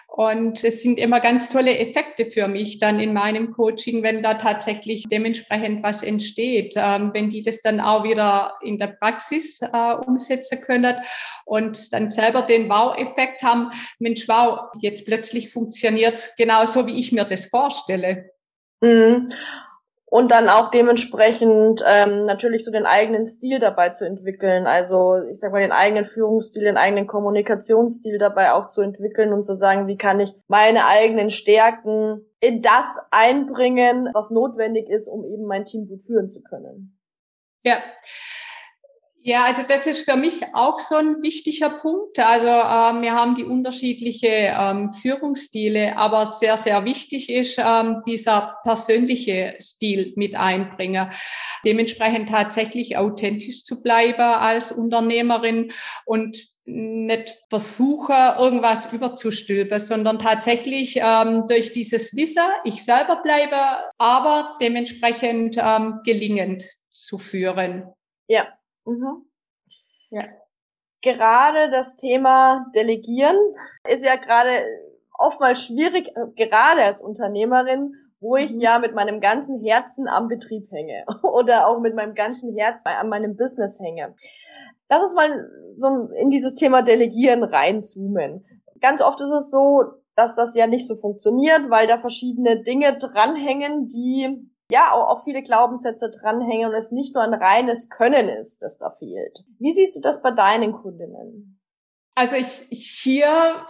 Und 0.07 0.63
es 0.63 0.81
sind 0.81 0.99
immer 0.99 1.19
ganz 1.19 1.49
tolle 1.49 1.77
Effekte 1.77 2.25
für 2.25 2.47
mich 2.47 2.79
dann 2.79 2.99
in 2.99 3.13
meinem 3.13 3.51
Coaching, 3.51 4.03
wenn 4.03 4.21
da 4.21 4.35
tatsächlich 4.35 5.05
dementsprechend 5.09 5.83
was 5.83 6.03
entsteht, 6.03 6.73
ähm, 6.75 7.11
wenn 7.13 7.29
die 7.29 7.41
das 7.41 7.61
dann 7.61 7.79
auch 7.79 8.03
wieder 8.03 8.53
in 8.61 8.77
der 8.77 8.87
Praxis 8.87 9.61
äh, 9.61 9.93
umsetzen 10.05 10.61
können 10.61 10.97
und 11.45 11.91
dann 11.93 12.09
selber 12.09 12.43
den 12.43 12.69
Wow-Effekt 12.69 13.41
haben. 13.41 13.71
Mensch, 13.99 14.27
wow, 14.27 14.69
jetzt 14.81 15.05
plötzlich 15.05 15.49
funktioniert 15.49 16.15
es 16.15 16.35
genauso, 16.35 16.85
wie 16.85 16.99
ich 16.99 17.11
mir 17.11 17.25
das 17.25 17.47
vorstelle. 17.47 18.31
Mhm 18.81 19.33
und 20.13 20.29
dann 20.29 20.47
auch 20.47 20.69
dementsprechend 20.69 21.83
ähm, 21.87 22.25
natürlich 22.25 22.63
so 22.63 22.69
den 22.69 22.85
eigenen 22.85 23.25
Stil 23.25 23.57
dabei 23.57 23.89
zu 23.89 24.05
entwickeln. 24.05 24.67
Also 24.67 25.15
ich 25.31 25.39
sag 25.39 25.51
mal 25.51 25.61
den 25.61 25.71
eigenen 25.71 26.05
Führungsstil, 26.05 26.65
den 26.65 26.77
eigenen 26.77 27.07
Kommunikationsstil 27.07 28.19
dabei 28.19 28.51
auch 28.51 28.67
zu 28.67 28.81
entwickeln 28.81 29.33
und 29.33 29.43
zu 29.43 29.55
sagen, 29.55 29.87
wie 29.87 29.97
kann 29.97 30.19
ich 30.19 30.31
meine 30.47 30.85
eigenen 30.85 31.31
Stärken 31.31 32.23
in 32.39 32.61
das 32.61 32.99
einbringen, 33.09 34.11
was 34.13 34.29
notwendig 34.29 34.87
ist, 34.87 35.07
um 35.07 35.25
eben 35.25 35.47
mein 35.47 35.65
Team 35.65 35.87
gut 35.87 36.03
führen 36.03 36.29
zu 36.29 36.43
können. 36.43 36.95
Ja, 37.63 37.77
ja, 39.25 39.45
also 39.45 39.63
das 39.65 39.87
ist 39.87 40.03
für 40.03 40.17
mich 40.17 40.41
auch 40.53 40.79
so 40.79 40.95
ein 40.95 41.21
wichtiger 41.21 41.69
Punkt. 41.69 42.19
Also 42.19 42.45
ähm, 42.45 43.01
wir 43.01 43.13
haben 43.13 43.35
die 43.35 43.45
unterschiedliche 43.45 44.27
ähm, 44.27 44.89
Führungsstile, 44.89 45.95
aber 45.95 46.25
sehr, 46.25 46.57
sehr 46.57 46.83
wichtig 46.83 47.29
ist 47.29 47.57
ähm, 47.57 48.01
dieser 48.05 48.57
persönliche 48.63 49.55
Stil 49.61 50.11
mit 50.17 50.35
einbringen. 50.35 51.09
Dementsprechend 51.63 52.27
tatsächlich 52.27 52.97
authentisch 52.97 53.63
zu 53.63 53.81
bleiben 53.81 54.19
als 54.19 54.73
Unternehmerin 54.73 55.71
und 56.03 56.45
nicht 56.65 57.33
versuche, 57.49 58.35
irgendwas 58.37 58.91
überzustülpen, 58.91 59.79
sondern 59.79 60.19
tatsächlich 60.19 60.97
ähm, 60.97 61.47
durch 61.47 61.71
dieses 61.71 62.13
Wissen, 62.17 62.43
ich 62.65 62.83
selber 62.83 63.21
bleibe, 63.23 63.55
aber 63.97 64.57
dementsprechend 64.59 65.57
ähm, 65.57 66.01
gelingend 66.03 66.65
zu 66.91 67.17
führen. 67.17 67.85
Ja, 68.27 68.47
Mhm. 68.85 69.25
Ja. 70.09 70.23
Gerade 71.01 71.69
das 71.71 71.97
Thema 71.97 72.65
Delegieren 72.73 73.37
ist 73.87 74.05
ja 74.05 74.15
gerade 74.15 74.63
oftmals 75.17 75.65
schwierig, 75.65 76.07
äh, 76.15 76.27
gerade 76.35 76.83
als 76.83 77.01
Unternehmerin, 77.01 77.93
wo 78.19 78.37
ich 78.37 78.53
mhm. 78.53 78.61
ja 78.61 78.79
mit 78.79 78.95
meinem 78.95 79.19
ganzen 79.19 79.61
Herzen 79.61 80.07
am 80.07 80.27
Betrieb 80.27 80.71
hänge 80.71 81.05
oder 81.23 81.67
auch 81.67 81.79
mit 81.79 81.95
meinem 81.95 82.15
ganzen 82.15 82.55
Herzen 82.55 82.87
an 82.87 83.09
meinem 83.09 83.35
Business 83.35 83.79
hänge. 83.79 84.15
Lass 84.89 85.03
uns 85.03 85.13
mal 85.13 85.49
so 85.77 86.09
in 86.19 86.29
dieses 86.29 86.55
Thema 86.55 86.81
Delegieren 86.81 87.43
reinzoomen. 87.43 88.45
Ganz 88.79 89.01
oft 89.01 89.19
ist 89.21 89.31
es 89.31 89.49
so, 89.49 89.83
dass 90.15 90.35
das 90.35 90.55
ja 90.55 90.67
nicht 90.67 90.87
so 90.87 90.95
funktioniert, 90.95 91.69
weil 91.69 91.87
da 91.87 91.99
verschiedene 91.99 92.61
Dinge 92.61 92.97
dranhängen, 92.97 93.87
die 93.87 94.51
ja 94.73 94.91
auch, 94.91 95.07
auch 95.07 95.23
viele 95.23 95.43
Glaubenssätze 95.43 96.09
dranhängen 96.09 96.67
und 96.67 96.75
es 96.75 96.91
nicht 96.91 97.13
nur 97.13 97.23
ein 97.23 97.33
reines 97.33 97.89
Können 97.89 98.27
ist, 98.27 98.63
das 98.63 98.79
da 98.79 98.89
fehlt. 98.89 99.45
Wie 99.59 99.71
siehst 99.71 99.95
du 99.95 100.01
das 100.01 100.21
bei 100.21 100.31
deinen 100.31 100.73
Kundinnen? 100.73 101.61
Also 102.15 102.35
ich, 102.35 102.67
hier 102.69 103.65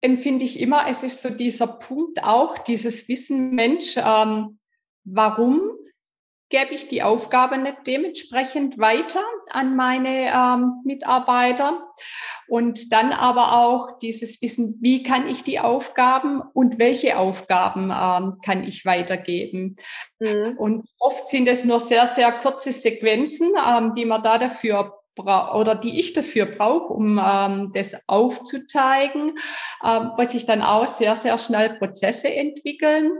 empfinde 0.00 0.44
ich 0.44 0.58
immer, 0.58 0.88
es 0.88 1.02
ist 1.02 1.20
so 1.20 1.30
dieser 1.30 1.66
Punkt 1.66 2.24
auch, 2.24 2.58
dieses 2.58 3.06
Wissen, 3.08 3.50
Mensch, 3.54 3.96
ähm, 3.98 4.58
warum 5.04 5.72
gebe 6.48 6.74
ich 6.74 6.86
die 6.86 7.02
Aufgabe 7.02 7.58
nicht 7.58 7.78
dementsprechend 7.86 8.78
weiter 8.78 9.22
an 9.50 9.74
meine 9.74 10.32
ähm, 10.32 10.80
Mitarbeiter 10.84 11.92
und 12.48 12.92
dann 12.92 13.12
aber 13.12 13.56
auch 13.56 13.98
dieses 13.98 14.40
Wissen, 14.42 14.78
wie 14.80 15.02
kann 15.02 15.26
ich 15.26 15.42
die 15.42 15.58
Aufgaben 15.58 16.42
und 16.54 16.78
welche 16.78 17.18
Aufgaben 17.18 17.90
ähm, 17.90 18.36
kann 18.44 18.62
ich 18.62 18.84
weitergeben. 18.84 19.76
Mhm. 20.20 20.56
Und 20.56 20.88
oft 21.00 21.26
sind 21.26 21.48
es 21.48 21.64
nur 21.64 21.80
sehr, 21.80 22.06
sehr 22.06 22.32
kurze 22.32 22.72
Sequenzen, 22.72 23.50
ähm, 23.68 23.94
die 23.94 24.04
man 24.04 24.22
da 24.22 24.38
dafür 24.38 24.92
oder 25.18 25.74
die 25.74 25.98
ich 25.98 26.12
dafür 26.12 26.44
brauche, 26.44 26.92
um 26.92 27.18
ähm, 27.18 27.70
das 27.72 27.96
aufzuzeigen, 28.06 29.30
ähm, 29.82 30.10
was 30.16 30.32
sich 30.32 30.44
dann 30.44 30.60
auch 30.60 30.86
sehr, 30.86 31.14
sehr 31.14 31.38
schnell 31.38 31.78
Prozesse 31.78 32.32
entwickeln. 32.32 33.12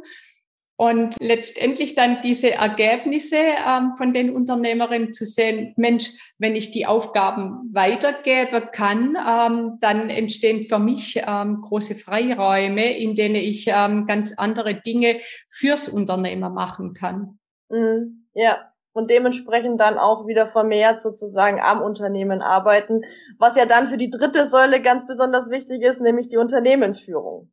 Und 0.78 1.16
letztendlich 1.20 1.94
dann 1.94 2.20
diese 2.20 2.52
Ergebnisse 2.52 3.36
ähm, 3.36 3.92
von 3.96 4.12
den 4.12 4.30
Unternehmerinnen 4.30 5.14
zu 5.14 5.24
sehen, 5.24 5.72
Mensch, 5.76 6.10
wenn 6.38 6.54
ich 6.54 6.70
die 6.70 6.84
Aufgaben 6.86 7.70
weitergeben 7.72 8.68
kann, 8.72 9.16
ähm, 9.16 9.78
dann 9.80 10.10
entstehen 10.10 10.64
für 10.64 10.78
mich 10.78 11.22
ähm, 11.26 11.62
große 11.62 11.94
Freiräume, 11.94 12.94
in 12.98 13.14
denen 13.14 13.36
ich 13.36 13.66
ähm, 13.68 14.06
ganz 14.06 14.34
andere 14.36 14.74
Dinge 14.74 15.20
fürs 15.48 15.88
Unternehmer 15.88 16.50
machen 16.50 16.92
kann. 16.92 17.38
Mhm, 17.70 18.26
ja, 18.34 18.58
und 18.92 19.10
dementsprechend 19.10 19.80
dann 19.80 19.98
auch 19.98 20.26
wieder 20.26 20.46
vermehrt 20.46 21.00
sozusagen 21.00 21.60
am 21.60 21.82
Unternehmen 21.82 22.42
arbeiten, 22.42 23.02
was 23.38 23.56
ja 23.56 23.64
dann 23.64 23.88
für 23.88 23.98
die 23.98 24.10
dritte 24.10 24.44
Säule 24.44 24.82
ganz 24.82 25.06
besonders 25.06 25.50
wichtig 25.50 25.82
ist, 25.82 26.00
nämlich 26.00 26.28
die 26.28 26.36
Unternehmensführung. 26.36 27.50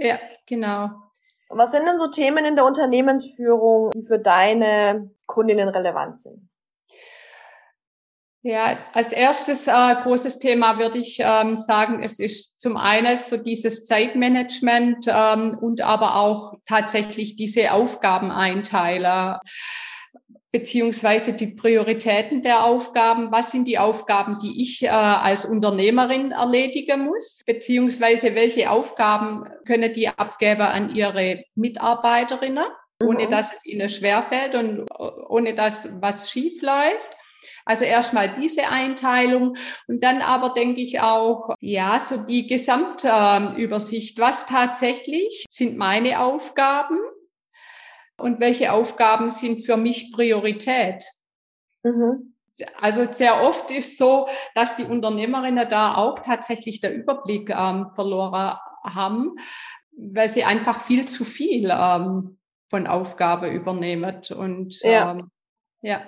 Ja, 0.00 0.18
genau. 0.46 0.90
Was 1.52 1.72
sind 1.72 1.84
denn 1.86 1.98
so 1.98 2.06
Themen 2.06 2.44
in 2.44 2.54
der 2.54 2.64
Unternehmensführung, 2.64 3.90
die 3.90 4.02
für 4.02 4.18
deine 4.18 5.10
Kundinnen 5.26 5.68
relevant 5.68 6.16
sind? 6.18 6.48
Ja, 8.42 8.72
als 8.94 9.08
erstes 9.12 9.66
äh, 9.66 9.96
großes 10.02 10.38
Thema 10.38 10.78
würde 10.78 10.96
ich 10.96 11.18
ähm, 11.20 11.58
sagen, 11.58 12.02
es 12.02 12.18
ist 12.18 12.58
zum 12.58 12.78
einen 12.78 13.16
so 13.16 13.36
dieses 13.36 13.84
Zeitmanagement 13.84 15.06
ähm, 15.08 15.58
und 15.60 15.82
aber 15.82 16.16
auch 16.16 16.54
tatsächlich 16.66 17.36
diese 17.36 17.72
Aufgabeneinteiler 17.72 19.40
beziehungsweise 20.52 21.32
die 21.32 21.48
Prioritäten 21.48 22.42
der 22.42 22.64
Aufgaben. 22.64 23.30
Was 23.30 23.50
sind 23.50 23.66
die 23.66 23.78
Aufgaben, 23.78 24.38
die 24.42 24.60
ich 24.60 24.82
äh, 24.82 24.88
als 24.88 25.44
Unternehmerin 25.44 26.32
erledigen 26.32 27.04
muss? 27.04 27.42
Beziehungsweise 27.46 28.34
welche 28.34 28.70
Aufgaben 28.70 29.44
können 29.66 29.92
die 29.92 30.08
Abgeber 30.08 30.70
an 30.70 30.94
ihre 30.94 31.44
Mitarbeiterinnen, 31.54 32.66
ohne 33.02 33.26
mhm. 33.26 33.30
dass 33.30 33.56
es 33.56 33.64
ihnen 33.64 33.88
schwerfällt 33.88 34.54
und 34.54 34.86
ohne 35.28 35.54
dass 35.54 35.88
was 36.00 36.30
schief 36.30 36.60
läuft? 36.62 37.10
Also 37.64 37.84
erstmal 37.84 38.34
diese 38.40 38.68
Einteilung 38.68 39.56
und 39.86 40.02
dann 40.02 40.22
aber 40.22 40.54
denke 40.54 40.80
ich 40.80 41.00
auch, 41.00 41.54
ja, 41.60 42.00
so 42.00 42.16
die 42.16 42.46
Gesamtübersicht. 42.46 44.18
Was 44.18 44.46
tatsächlich 44.46 45.44
sind 45.48 45.76
meine 45.76 46.20
Aufgaben? 46.20 46.98
Und 48.20 48.40
welche 48.40 48.72
Aufgaben 48.72 49.30
sind 49.30 49.64
für 49.64 49.76
mich 49.76 50.12
Priorität. 50.12 51.04
Mhm. 51.82 52.34
Also 52.78 53.04
sehr 53.04 53.42
oft 53.42 53.70
ist 53.70 53.96
so, 53.96 54.28
dass 54.54 54.76
die 54.76 54.84
Unternehmerinnen 54.84 55.68
da 55.70 55.94
auch 55.94 56.18
tatsächlich 56.18 56.80
der 56.80 56.94
Überblick 56.94 57.50
ähm, 57.50 57.90
verloren 57.94 58.54
haben, 58.84 59.36
weil 59.96 60.28
sie 60.28 60.44
einfach 60.44 60.82
viel 60.82 61.08
zu 61.08 61.24
viel 61.24 61.70
ähm, 61.72 62.38
von 62.68 62.86
Aufgabe 62.86 63.48
übernehmen. 63.48 64.20
Und 64.36 64.80
ja. 64.82 65.12
Ähm, 65.12 65.30
ja. 65.82 66.02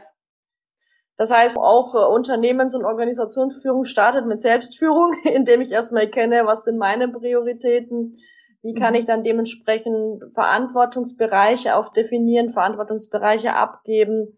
Das 1.17 1.31
heißt, 1.31 1.57
auch 1.57 1.95
äh, 1.95 1.99
Unternehmens- 1.99 2.75
und 2.75 2.85
Organisationsführung 2.85 3.85
startet 3.85 4.27
mit 4.27 4.43
Selbstführung, 4.43 5.15
indem 5.25 5.61
ich 5.61 5.71
erstmal 5.71 6.09
kenne, 6.09 6.47
was 6.47 6.65
sind 6.65 6.79
meine 6.79 7.09
Prioritäten, 7.09 8.19
wie 8.63 8.75
kann 8.75 8.95
mhm. 8.95 9.01
ich 9.01 9.05
dann 9.05 9.25
dementsprechend 9.25 10.23
Verantwortungsbereiche 10.35 11.77
auch 11.77 11.93
definieren, 11.93 12.51
Verantwortungsbereiche 12.51 13.55
abgeben 13.55 14.37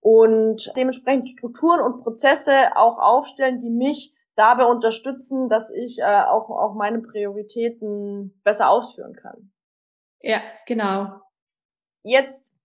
und 0.00 0.72
dementsprechend 0.76 1.28
Strukturen 1.30 1.80
und 1.80 2.02
Prozesse 2.02 2.76
auch 2.76 2.98
aufstellen, 2.98 3.60
die 3.60 3.70
mich 3.70 4.14
dabei 4.36 4.66
unterstützen, 4.66 5.48
dass 5.48 5.72
ich 5.72 5.98
äh, 5.98 6.04
auch, 6.04 6.50
auch 6.50 6.74
meine 6.74 7.00
Prioritäten 7.00 8.40
besser 8.44 8.70
ausführen 8.70 9.14
kann. 9.14 9.50
Ja, 10.20 10.40
genau. 10.66 11.20
Jetzt 12.02 12.56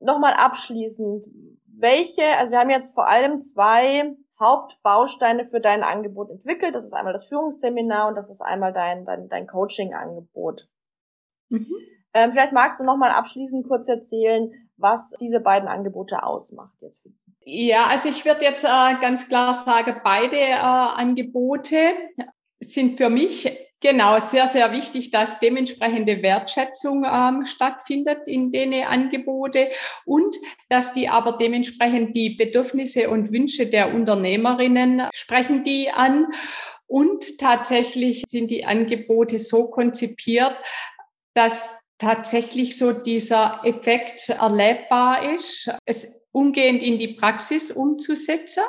nochmal 0.00 0.34
abschließend, 0.34 1.26
welche, 1.66 2.24
also 2.36 2.52
wir 2.52 2.58
haben 2.58 2.70
jetzt 2.70 2.94
vor 2.94 3.08
allem 3.08 3.40
zwei 3.40 4.14
Hauptbausteine 4.42 5.46
für 5.46 5.60
dein 5.60 5.82
Angebot 5.82 6.30
entwickelt. 6.30 6.74
Das 6.74 6.84
ist 6.84 6.92
einmal 6.92 7.14
das 7.14 7.26
Führungsseminar 7.28 8.08
und 8.08 8.16
das 8.16 8.30
ist 8.30 8.42
einmal 8.42 8.72
dein, 8.72 9.06
dein, 9.06 9.28
dein 9.28 9.46
Coaching-Angebot. 9.46 10.68
Mhm. 11.50 11.74
Ähm, 12.14 12.32
vielleicht 12.32 12.52
magst 12.52 12.80
du 12.80 12.84
nochmal 12.84 13.10
abschließend 13.10 13.66
kurz 13.66 13.88
erzählen, 13.88 14.52
was 14.76 15.10
diese 15.20 15.40
beiden 15.40 15.68
Angebote 15.68 16.22
ausmacht 16.22 16.74
jetzt. 16.80 17.06
Ja, 17.44 17.86
also 17.86 18.08
ich 18.08 18.24
würde 18.24 18.44
jetzt 18.44 18.64
äh, 18.64 18.94
ganz 19.00 19.28
klar 19.28 19.54
sagen, 19.54 20.00
beide 20.04 20.36
äh, 20.36 20.54
Angebote 20.54 21.94
sind 22.60 22.96
für 22.96 23.08
mich 23.08 23.50
Genau, 23.82 24.20
sehr, 24.20 24.46
sehr 24.46 24.70
wichtig, 24.70 25.10
dass 25.10 25.40
dementsprechende 25.40 26.22
Wertschätzung 26.22 27.04
ähm, 27.04 27.44
stattfindet 27.46 28.28
in 28.28 28.52
den 28.52 28.72
Angebote 28.84 29.70
und 30.04 30.36
dass 30.68 30.92
die 30.92 31.08
aber 31.08 31.32
dementsprechend 31.32 32.14
die 32.14 32.36
Bedürfnisse 32.36 33.10
und 33.10 33.32
Wünsche 33.32 33.66
der 33.66 33.92
Unternehmerinnen 33.92 35.08
sprechen 35.12 35.64
die 35.64 35.90
an. 35.90 36.26
Und 36.86 37.38
tatsächlich 37.38 38.22
sind 38.28 38.52
die 38.52 38.64
Angebote 38.64 39.38
so 39.38 39.68
konzipiert, 39.68 40.56
dass 41.34 41.68
tatsächlich 41.98 42.78
so 42.78 42.92
dieser 42.92 43.62
Effekt 43.64 44.28
erlebbar 44.28 45.34
ist. 45.34 45.72
Es 45.86 46.21
umgehend 46.32 46.82
in 46.82 46.98
die 46.98 47.14
Praxis 47.14 47.70
umzusetzen 47.70 48.64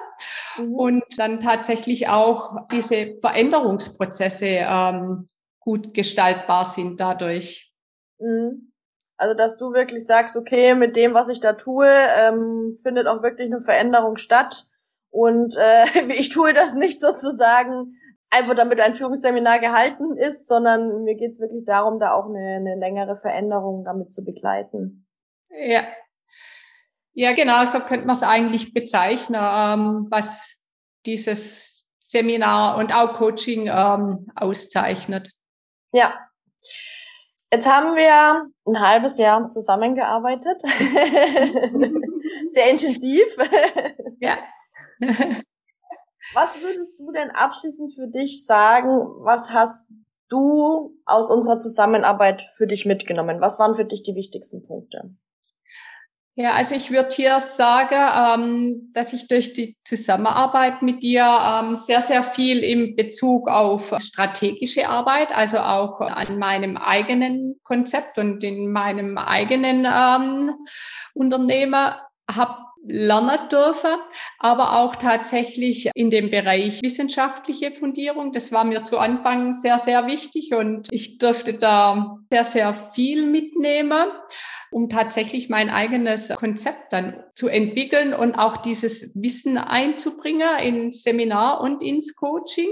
mhm. 0.58 0.76
und 0.76 1.04
dann 1.18 1.40
tatsächlich 1.40 2.10
auch 2.10 2.68
diese 2.72 3.18
Veränderungsprozesse 3.22 4.46
ähm, 4.46 5.28
gut 5.60 5.94
gestaltbar 5.94 6.66
sind 6.66 7.00
dadurch. 7.00 7.72
Mhm. 8.20 8.74
Also 9.18 9.36
dass 9.36 9.58
du 9.58 9.74
wirklich 9.74 10.06
sagst, 10.06 10.36
okay, 10.36 10.76
mit 10.76 10.96
dem, 10.96 11.14
was 11.14 11.30
ich 11.30 11.40
da 11.40 11.54
tue, 11.54 11.88
ähm, 11.88 12.78
findet 12.84 13.08
auch 13.08 13.24
wirklich 13.24 13.48
eine 13.48 13.62
Veränderung 13.62 14.18
statt. 14.18 14.66
Und 15.10 15.56
äh, 15.56 15.86
ich 16.18 16.30
tue 16.30 16.54
das 16.54 16.74
nicht 16.74 17.00
sozusagen 17.00 17.96
einfach 18.30 18.56
damit 18.56 18.82
ein 18.82 18.96
Führungsseminar 18.96 19.60
gehalten 19.60 20.18
ist, 20.18 20.48
sondern 20.48 21.04
mir 21.04 21.16
geht's 21.16 21.40
wirklich 21.40 21.66
darum, 21.66 22.00
da 22.00 22.14
auch 22.14 22.26
eine, 22.26 22.56
eine 22.56 22.76
längere 22.76 23.16
Veränderung 23.16 23.86
damit 23.86 24.12
zu 24.12 24.26
begleiten. 24.26 25.08
Ja, 25.50 25.84
ja, 27.14 27.34
genau, 27.34 27.64
so 27.66 27.80
könnte 27.80 28.06
man 28.06 28.16
es 28.16 28.24
eigentlich 28.24 28.74
bezeichnen, 28.74 29.40
ähm, 29.40 30.08
was 30.10 30.56
dieses 31.06 31.86
Seminar 32.00 32.78
und 32.78 32.94
auch 32.94 33.14
Coaching 33.16 33.68
ähm, 33.68 34.20
auszeichnet. 34.36 35.32
Ja. 35.92 36.14
Jetzt 37.52 37.68
haben 37.68 37.96
wir 37.96 38.50
ein 38.66 38.80
halbes 38.80 39.20
Jahr 39.20 39.48
zusammengearbeitet. 39.50 40.62
Sehr 42.48 42.72
intensiv. 42.72 43.26
ja. 44.20 44.38
was 46.34 46.62
würdest 46.62 47.00
du 47.00 47.12
denn 47.12 47.30
abschließend 47.30 47.94
für 47.94 48.08
dich 48.08 48.44
sagen? 48.46 48.90
Was 49.20 49.52
hast 49.52 49.88
du 50.30 50.98
aus 51.06 51.30
unserer 51.30 51.60
Zusammenarbeit 51.60 52.42
für 52.54 52.66
dich 52.66 52.88
mitgenommen? 52.88 53.40
Was 53.40 53.60
waren 53.60 53.76
für 53.76 53.86
dich 53.86 54.02
die 54.02 54.16
wichtigsten 54.16 54.66
Punkte? 54.66 55.16
Ja, 56.36 56.54
also 56.54 56.74
ich 56.74 56.90
würde 56.90 57.10
hier 57.14 57.40
sagen, 57.40 57.94
ähm, 57.94 58.92
dass 58.92 59.14
ich 59.14 59.28
durch 59.28 59.54
die 59.54 59.78
Zusammenarbeit 59.84 60.82
mit 60.82 61.04
dir 61.04 61.24
ähm, 61.24 61.76
sehr, 61.76 62.02
sehr 62.02 62.24
viel 62.24 62.64
im 62.64 62.96
Bezug 62.96 63.48
auf 63.48 63.94
strategische 64.00 64.90
Arbeit, 64.90 65.32
also 65.32 65.60
auch 65.60 66.02
an 66.02 66.40
meinem 66.40 66.76
eigenen 66.76 67.60
Konzept 67.62 68.18
und 68.18 68.44
in 68.44 68.72
meinem 68.72 69.20
eigenen 69.20 69.86
ähm, 69.86 70.56
Unternehmen 71.14 71.94
habe 72.28 72.64
lernen 72.86 73.40
dürfen, 73.50 73.96
aber 74.40 74.80
auch 74.80 74.96
tatsächlich 74.96 75.90
in 75.96 76.10
dem 76.10 76.32
Bereich 76.32 76.82
wissenschaftliche 76.82 77.72
Fundierung. 77.72 78.32
Das 78.32 78.52
war 78.52 78.66
mir 78.66 78.84
zu 78.84 78.98
Anfang 78.98 79.54
sehr, 79.54 79.78
sehr 79.78 80.06
wichtig 80.08 80.54
und 80.54 80.88
ich 80.92 81.18
durfte 81.18 81.54
da 81.54 82.18
sehr, 82.30 82.44
sehr 82.44 82.74
viel 82.94 83.26
mitnehmen 83.26 84.10
um 84.74 84.90
tatsächlich 84.90 85.50
mein 85.50 85.70
eigenes 85.70 86.30
Konzept 86.30 86.92
dann 86.92 87.24
zu 87.36 87.48
entwickeln 87.48 88.14
und 88.14 88.36
auch 88.36 88.58
dieses 88.58 89.14
Wissen 89.16 89.58
einzubringen 89.58 90.60
ins 90.60 91.04
Seminar 91.04 91.62
und 91.62 91.84
ins 91.84 92.16
Coaching. 92.16 92.70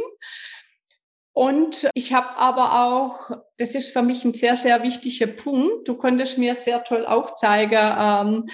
Und 1.33 1.89
ich 1.93 2.13
habe 2.13 2.37
aber 2.37 2.85
auch, 2.85 3.31
das 3.57 3.75
ist 3.75 3.93
für 3.93 4.01
mich 4.01 4.25
ein 4.25 4.33
sehr, 4.33 4.55
sehr 4.55 4.83
wichtiger 4.83 5.27
Punkt, 5.27 5.87
du 5.87 5.95
konntest 5.95 6.37
mir 6.37 6.55
sehr 6.55 6.83
toll 6.83 7.05
aufzeigen, 7.05 7.95
ähm, 7.97 8.49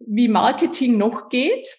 wie 0.00 0.28
Marketing 0.28 0.98
noch 0.98 1.28
geht. 1.28 1.76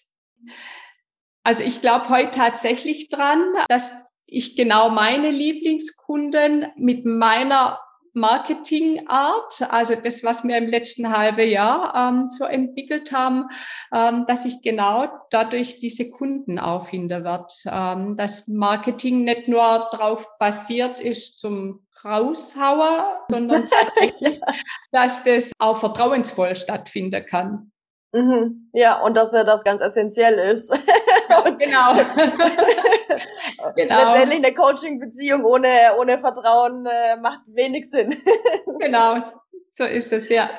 Also 1.44 1.64
ich 1.64 1.80
glaube 1.80 2.08
heute 2.08 2.30
tatsächlich 2.30 3.08
dran, 3.08 3.42
dass 3.68 3.92
ich 4.26 4.56
genau 4.56 4.88
meine 4.88 5.30
Lieblingskunden 5.30 6.66
mit 6.76 7.04
meiner 7.04 7.78
Marketingart, 8.14 9.62
also 9.70 9.94
das, 9.94 10.22
was 10.22 10.44
wir 10.44 10.56
im 10.58 10.68
letzten 10.68 11.16
halben 11.16 11.48
Jahr 11.48 11.94
ähm, 11.94 12.26
so 12.26 12.44
entwickelt 12.44 13.12
haben, 13.12 13.48
ähm, 13.94 14.26
dass 14.26 14.44
ich 14.44 14.60
genau 14.62 15.06
dadurch 15.30 15.78
diese 15.78 16.10
Kunden 16.10 16.58
auffinden 16.58 17.24
wird. 17.24 17.52
Ähm, 17.66 18.16
dass 18.16 18.46
Marketing 18.48 19.24
nicht 19.24 19.48
nur 19.48 19.88
darauf 19.92 20.26
basiert 20.38 21.00
ist 21.00 21.38
zum 21.38 21.86
Raushauer, 22.04 23.24
sondern 23.30 23.68
tatsächlich, 23.68 24.40
dass 24.90 25.24
das 25.24 25.52
auch 25.58 25.76
vertrauensvoll 25.76 26.56
stattfinden 26.56 27.24
kann. 27.24 27.72
Mhm. 28.12 28.68
Ja, 28.74 29.00
und 29.00 29.14
dass 29.14 29.32
er 29.32 29.44
das 29.44 29.64
ganz 29.64 29.80
essentiell 29.80 30.38
ist. 30.38 30.70
genau. 31.58 31.94
genau. 33.76 34.14
Letztendlich 34.14 34.44
eine 34.44 34.54
Coaching-Beziehung 34.54 35.44
ohne, 35.44 35.68
ohne 35.98 36.18
Vertrauen 36.18 36.86
äh, 36.86 37.16
macht 37.16 37.40
wenig 37.46 37.88
Sinn. 37.88 38.16
genau, 38.78 39.18
so 39.72 39.84
ist 39.84 40.12
es, 40.12 40.28
ja. 40.28 40.50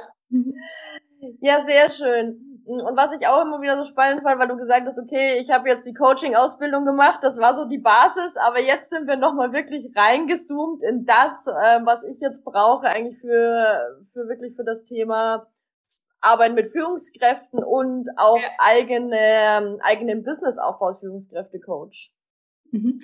Ja, 1.41 1.59
sehr 1.59 1.89
schön. 1.89 2.53
Und 2.65 2.95
was 2.95 3.12
ich 3.12 3.27
auch 3.27 3.41
immer 3.41 3.62
wieder 3.62 3.77
so 3.77 3.83
spannend 3.83 4.23
fand, 4.23 4.39
weil 4.39 4.47
du 4.47 4.55
gesagt 4.55 4.86
hast, 4.86 4.97
okay, 4.97 5.38
ich 5.39 5.49
habe 5.51 5.67
jetzt 5.67 5.86
die 5.86 5.93
Coaching-Ausbildung 5.93 6.86
gemacht, 6.86 7.19
das 7.21 7.38
war 7.38 7.53
so 7.55 7.65
die 7.65 7.77
Basis, 7.77 8.38
aber 8.38 8.62
jetzt 8.62 8.89
sind 8.89 9.05
wir 9.05 9.17
nochmal 9.17 9.51
wirklich 9.51 9.91
reingezoomt 9.95 10.81
in 10.83 11.05
das, 11.05 11.47
äh, 11.47 11.79
was 11.83 12.05
ich 12.05 12.19
jetzt 12.21 12.45
brauche, 12.45 12.88
eigentlich 12.88 13.19
für, 13.19 13.99
für 14.13 14.29
wirklich 14.29 14.55
für 14.55 14.63
das 14.63 14.83
Thema 14.83 15.45
Arbeit 16.23 16.55
mit 16.55 16.71
Führungskräften 16.71 17.63
und 17.63 18.09
auch 18.17 18.38
ja. 18.38 18.49
eigene, 18.57 19.19
ähm, 19.19 19.79
eigenen 19.81 20.23
Businessaufbau 20.23 20.93
Führungskräfte-Coach. 20.93 22.12
Mhm. 22.71 23.01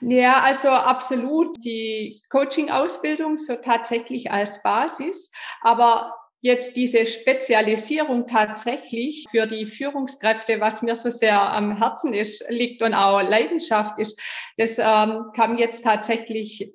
Ja, 0.00 0.40
also 0.40 0.70
absolut 0.70 1.56
die 1.62 2.22
Coaching-Ausbildung 2.30 3.36
so 3.36 3.56
tatsächlich 3.56 4.30
als 4.30 4.62
Basis, 4.62 5.30
aber 5.60 6.14
jetzt 6.40 6.76
diese 6.76 7.04
Spezialisierung 7.04 8.26
tatsächlich 8.26 9.26
für 9.30 9.46
die 9.46 9.66
Führungskräfte, 9.66 10.60
was 10.60 10.80
mir 10.80 10.96
so 10.96 11.10
sehr 11.10 11.38
am 11.38 11.76
Herzen 11.76 12.14
ist, 12.14 12.42
liegt 12.48 12.82
und 12.82 12.94
auch 12.94 13.20
Leidenschaft 13.20 13.98
ist, 13.98 14.18
das 14.56 14.78
ähm, 14.78 15.26
kam 15.36 15.58
jetzt 15.58 15.84
tatsächlich 15.84 16.62
äh, 16.62 16.70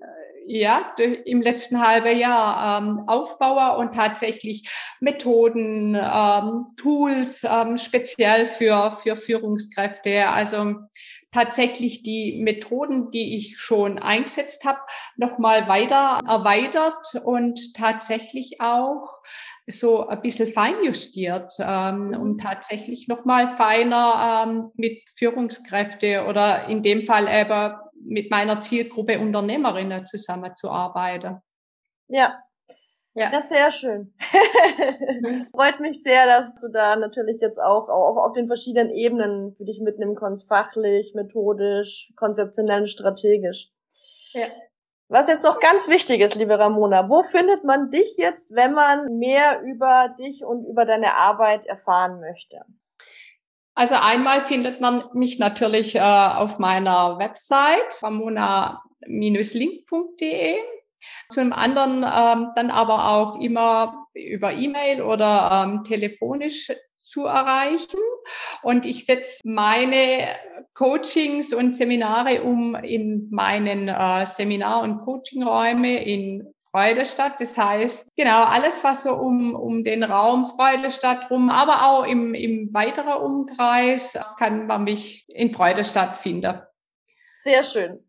ja, 0.47 0.93
im 1.25 1.41
letzten 1.41 1.85
halben 1.85 2.17
Jahr 2.17 2.81
ähm, 2.81 3.03
aufbaue 3.07 3.77
und 3.77 3.93
tatsächlich 3.93 4.69
Methoden, 4.99 5.95
ähm, 5.95 6.61
Tools 6.77 7.43
ähm, 7.43 7.77
speziell 7.77 8.47
für, 8.47 8.91
für 8.91 9.15
Führungskräfte. 9.15 10.27
Also 10.27 10.75
tatsächlich 11.35 12.01
die 12.01 12.39
Methoden, 12.41 13.11
die 13.11 13.35
ich 13.35 13.59
schon 13.59 13.99
eingesetzt 13.99 14.63
habe, 14.63 14.79
nochmal 15.17 15.67
weiter 15.67 16.19
erweitert 16.25 17.05
und 17.25 17.73
tatsächlich 17.73 18.61
auch 18.61 19.09
so 19.67 20.07
ein 20.07 20.21
bisschen 20.21 20.51
feinjustiert 20.51 21.53
ähm, 21.59 22.07
mhm. 22.07 22.13
und 22.21 22.37
tatsächlich 22.39 23.07
nochmal 23.07 23.55
feiner 23.57 24.45
ähm, 24.47 24.71
mit 24.75 25.01
Führungskräfte 25.09 26.25
oder 26.25 26.67
in 26.69 26.83
dem 26.83 27.05
Fall 27.05 27.27
eben 27.27 27.75
mit 28.05 28.31
meiner 28.31 28.59
Zielgruppe 28.59 29.19
Unternehmerinnen 29.19 30.05
zusammenzuarbeiten. 30.05 31.41
Ja, 32.07 32.35
ja. 33.17 33.29
Das 33.31 33.45
ist 33.45 33.49
sehr 33.49 33.71
schön. 33.71 34.13
Mhm. 35.21 35.47
Freut 35.55 35.79
mich 35.79 36.03
sehr, 36.03 36.25
dass 36.25 36.59
du 36.59 36.67
da 36.67 36.97
natürlich 36.97 37.39
jetzt 37.39 37.59
auch 37.59 37.87
auf, 37.87 38.17
auf 38.17 38.33
den 38.33 38.47
verschiedenen 38.47 38.93
Ebenen 38.93 39.55
für 39.55 39.63
dich 39.63 39.79
mitnehmen 39.79 40.15
kannst. 40.15 40.49
Fachlich, 40.49 41.13
methodisch, 41.15 42.11
konzeptionell 42.17 42.81
und 42.81 42.89
strategisch. 42.89 43.69
Ja. 44.33 44.47
Was 45.07 45.29
jetzt 45.29 45.45
noch 45.45 45.61
ganz 45.61 45.87
wichtig 45.87 46.19
ist, 46.19 46.35
liebe 46.35 46.59
Ramona, 46.59 47.07
wo 47.07 47.23
findet 47.23 47.63
man 47.63 47.89
dich 47.89 48.17
jetzt, 48.17 48.53
wenn 48.53 48.73
man 48.73 49.17
mehr 49.17 49.61
über 49.61 50.13
dich 50.19 50.43
und 50.43 50.65
über 50.65 50.83
deine 50.83 51.13
Arbeit 51.13 51.65
erfahren 51.67 52.19
möchte? 52.19 52.65
Also 53.75 53.95
einmal 53.95 54.45
findet 54.45 54.79
man 54.79 55.03
mich 55.13 55.37
natürlich 55.37 55.95
äh, 55.95 55.99
auf 55.99 56.59
meiner 56.59 57.19
Website 57.19 58.01
ramona-link.de. 58.01 60.55
Zum 61.29 61.53
anderen 61.53 61.97
ähm, 61.97 62.51
dann 62.55 62.71
aber 62.71 63.11
auch 63.11 63.39
immer 63.39 64.07
über 64.13 64.53
E-Mail 64.53 65.01
oder 65.01 65.65
ähm, 65.65 65.83
telefonisch 65.83 66.71
zu 66.99 67.25
erreichen. 67.25 67.99
Und 68.63 68.85
ich 68.85 69.05
setze 69.05 69.47
meine 69.47 70.29
Coachings 70.73 71.53
und 71.53 71.75
Seminare 71.75 72.43
um 72.43 72.75
in 72.75 73.27
meinen 73.29 73.89
äh, 73.89 74.25
Seminar- 74.25 74.83
und 74.83 75.01
Coachingräume 75.01 76.01
in 76.03 76.54
Freudestadt. 76.75 77.39
Das 77.39 77.57
heißt, 77.57 78.17
genau, 78.17 78.43
alles, 78.43 78.83
was 78.83 79.03
so 79.03 79.13
um, 79.15 79.55
um 79.55 79.85
den 79.85 80.03
Raum 80.03 80.43
Freudestadt 80.43 81.31
rum, 81.31 81.49
aber 81.49 81.87
auch 81.87 82.05
im, 82.05 82.33
im 82.33 82.73
weiteren 82.73 83.13
Umkreis, 83.23 84.19
kann 84.37 84.67
man 84.67 84.83
mich 84.83 85.25
in 85.29 85.51
Freudestadt 85.51 86.17
finden. 86.17 86.61
Sehr 87.35 87.63
schön. 87.63 88.03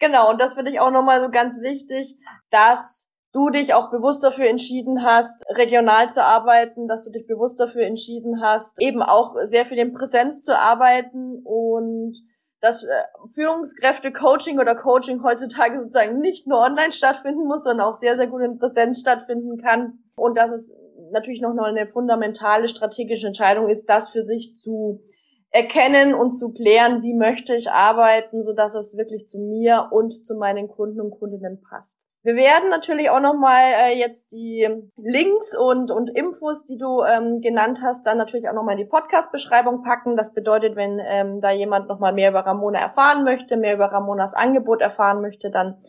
Genau, 0.00 0.30
und 0.30 0.38
das 0.38 0.52
finde 0.52 0.70
ich 0.70 0.80
auch 0.80 0.90
nochmal 0.90 1.22
so 1.22 1.30
ganz 1.30 1.62
wichtig, 1.62 2.18
dass 2.50 3.10
du 3.32 3.48
dich 3.48 3.72
auch 3.72 3.90
bewusst 3.90 4.22
dafür 4.22 4.48
entschieden 4.48 5.02
hast, 5.02 5.42
regional 5.56 6.10
zu 6.10 6.22
arbeiten, 6.22 6.86
dass 6.88 7.04
du 7.04 7.10
dich 7.10 7.26
bewusst 7.26 7.58
dafür 7.58 7.86
entschieden 7.86 8.42
hast, 8.42 8.82
eben 8.82 9.02
auch 9.02 9.34
sehr 9.44 9.64
viel 9.64 9.78
in 9.78 9.94
Präsenz 9.94 10.42
zu 10.42 10.58
arbeiten 10.58 11.40
und 11.42 12.18
dass 12.64 12.82
äh, 12.82 12.88
Führungskräfte-Coaching 13.34 14.58
oder 14.58 14.74
Coaching 14.74 15.22
heutzutage 15.22 15.80
sozusagen 15.80 16.18
nicht 16.20 16.46
nur 16.46 16.60
online 16.60 16.92
stattfinden 16.92 17.46
muss, 17.46 17.64
sondern 17.64 17.86
auch 17.86 17.94
sehr, 17.94 18.16
sehr 18.16 18.26
gut 18.26 18.40
in 18.40 18.58
Präsenz 18.58 19.00
stattfinden 19.00 19.58
kann 19.58 19.98
und 20.16 20.38
dass 20.38 20.50
es 20.50 20.72
natürlich 21.12 21.42
noch 21.42 21.54
eine 21.58 21.86
fundamentale 21.86 22.68
strategische 22.68 23.26
Entscheidung 23.26 23.68
ist, 23.68 23.88
das 23.90 24.08
für 24.08 24.22
sich 24.22 24.56
zu 24.56 25.02
erkennen 25.50 26.14
und 26.14 26.32
zu 26.32 26.52
klären, 26.52 27.02
wie 27.02 27.14
möchte 27.14 27.54
ich 27.54 27.70
arbeiten, 27.70 28.42
so 28.42 28.54
dass 28.54 28.74
es 28.74 28.96
wirklich 28.96 29.28
zu 29.28 29.38
mir 29.38 29.88
und 29.92 30.24
zu 30.24 30.34
meinen 30.34 30.68
Kunden 30.68 31.02
und 31.02 31.10
Kundinnen 31.10 31.60
passt. 31.60 32.00
Wir 32.24 32.36
werden 32.36 32.70
natürlich 32.70 33.10
auch 33.10 33.20
nochmal 33.20 33.64
äh, 33.64 33.98
jetzt 33.98 34.32
die 34.32 34.66
Links 34.96 35.54
und, 35.54 35.90
und 35.90 36.08
Infos, 36.08 36.64
die 36.64 36.78
du 36.78 37.02
ähm, 37.02 37.42
genannt 37.42 37.80
hast, 37.82 38.06
dann 38.06 38.16
natürlich 38.16 38.48
auch 38.48 38.54
nochmal 38.54 38.78
in 38.78 38.84
die 38.84 38.90
Podcast-Beschreibung 38.90 39.82
packen. 39.82 40.16
Das 40.16 40.32
bedeutet, 40.32 40.74
wenn 40.74 40.98
ähm, 41.06 41.42
da 41.42 41.50
jemand 41.50 41.86
nochmal 41.86 42.14
mehr 42.14 42.30
über 42.30 42.40
Ramona 42.40 42.78
erfahren 42.78 43.24
möchte, 43.24 43.58
mehr 43.58 43.74
über 43.74 43.92
Ramonas 43.92 44.32
Angebot 44.32 44.80
erfahren 44.80 45.20
möchte, 45.20 45.50
dann 45.50 45.84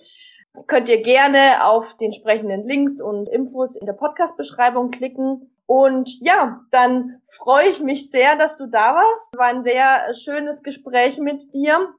könnt 0.67 0.89
ihr 0.89 1.01
gerne 1.01 1.63
auf 1.63 1.95
den 1.95 2.07
entsprechenden 2.07 2.65
Links 2.65 3.01
und 3.01 3.29
Infos 3.29 3.77
in 3.77 3.85
der 3.85 3.93
Podcast-Beschreibung 3.93 4.91
klicken. 4.91 5.55
Und 5.67 6.19
ja, 6.19 6.59
dann 6.69 7.21
freue 7.29 7.69
ich 7.69 7.79
mich 7.79 8.11
sehr, 8.11 8.35
dass 8.35 8.57
du 8.57 8.67
da 8.67 8.95
warst. 8.95 9.37
War 9.37 9.47
ein 9.47 9.63
sehr 9.63 10.13
schönes 10.13 10.63
Gespräch 10.63 11.17
mit 11.17 11.53
dir. 11.53 11.95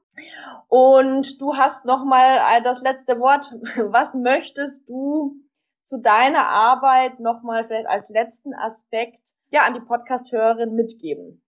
Und 0.67 1.39
du 1.41 1.55
hast 1.55 1.85
noch 1.85 2.03
mal 2.05 2.37
äh, 2.37 2.61
das 2.63 2.81
letzte 2.81 3.19
Wort. 3.19 3.53
Was 3.91 4.15
möchtest 4.15 4.87
du 4.89 5.35
zu 5.83 5.97
deiner 5.97 6.47
Arbeit 6.47 7.19
noch 7.19 7.43
mal 7.43 7.65
vielleicht 7.65 7.87
als 7.87 8.09
letzten 8.09 8.53
Aspekt 8.53 9.35
ja 9.51 9.61
an 9.61 9.73
die 9.73 9.79
Podcast-Hörerin 9.79 10.75
mitgeben? 10.75 11.41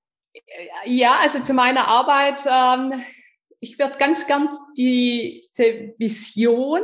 Ja, 0.86 1.16
also 1.22 1.40
zu 1.40 1.54
meiner 1.54 1.88
Arbeit. 1.88 2.46
Ähm, 2.46 3.04
ich 3.60 3.78
würde 3.78 3.98
ganz 3.98 4.26
gern 4.28 4.50
diese 4.78 5.94
Vision 5.98 6.82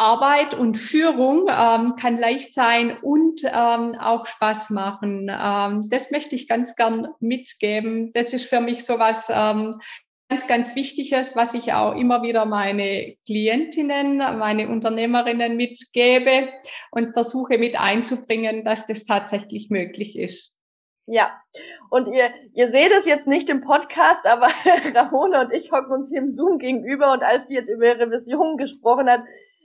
Arbeit 0.00 0.54
und 0.54 0.76
Führung 0.76 1.46
ähm, 1.50 1.94
kann 1.96 2.16
leicht 2.16 2.54
sein 2.54 2.96
und 3.02 3.42
ähm, 3.44 3.94
auch 4.00 4.26
Spaß 4.26 4.70
machen. 4.70 5.30
Ähm, 5.30 5.90
das 5.90 6.10
möchte 6.10 6.34
ich 6.34 6.48
ganz 6.48 6.74
gern 6.74 7.08
mitgeben. 7.20 8.10
Das 8.14 8.32
ist 8.32 8.46
für 8.46 8.60
mich 8.60 8.86
so 8.86 8.98
was 8.98 9.30
ähm, 9.30 9.78
ganz, 10.30 10.46
ganz 10.46 10.76
Wichtiges, 10.76 11.34
was 11.34 11.54
ich 11.54 11.72
auch 11.72 11.96
immer 11.96 12.22
wieder 12.22 12.46
meine 12.46 13.16
Klientinnen, 13.26 14.18
meine 14.18 14.68
Unternehmerinnen 14.68 15.56
mitgebe 15.56 16.48
und 16.92 17.12
versuche 17.12 17.58
mit 17.58 17.78
einzubringen, 17.78 18.64
dass 18.64 18.86
das 18.86 19.04
tatsächlich 19.04 19.70
möglich 19.70 20.16
ist. 20.16 20.56
Ja, 21.06 21.32
und 21.90 22.06
ihr, 22.06 22.30
ihr 22.54 22.68
seht 22.68 22.92
es 22.92 23.06
jetzt 23.06 23.26
nicht 23.26 23.50
im 23.50 23.60
Podcast, 23.62 24.24
aber 24.28 24.46
Ramona 24.94 25.42
und 25.42 25.52
ich 25.52 25.72
hocken 25.72 25.92
uns 25.92 26.08
hier 26.08 26.20
im 26.20 26.28
Zoom 26.28 26.58
gegenüber 26.58 27.12
und 27.12 27.24
als 27.24 27.48
sie 27.48 27.56
jetzt 27.56 27.68
über 27.68 27.86
ihre 27.86 28.08
Vision 28.12 28.56
gesprochen 28.56 29.10
hat, 29.10 29.22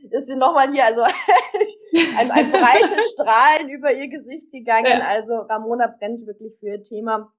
ist 0.09 0.25
sie 0.25 0.35
nochmal 0.35 0.71
hier, 0.71 0.85
also 0.85 1.03
ein, 2.17 2.31
ein 2.31 2.51
breites 2.51 3.11
Strahlen 3.11 3.69
über 3.69 3.93
ihr 3.93 4.07
Gesicht 4.07 4.51
gegangen. 4.51 4.87
Ja. 4.87 5.07
Also 5.07 5.35
Ramona 5.35 5.93
brennt 5.99 6.25
wirklich 6.25 6.53
für 6.59 6.69
ihr 6.69 6.83
Thema. 6.83 7.31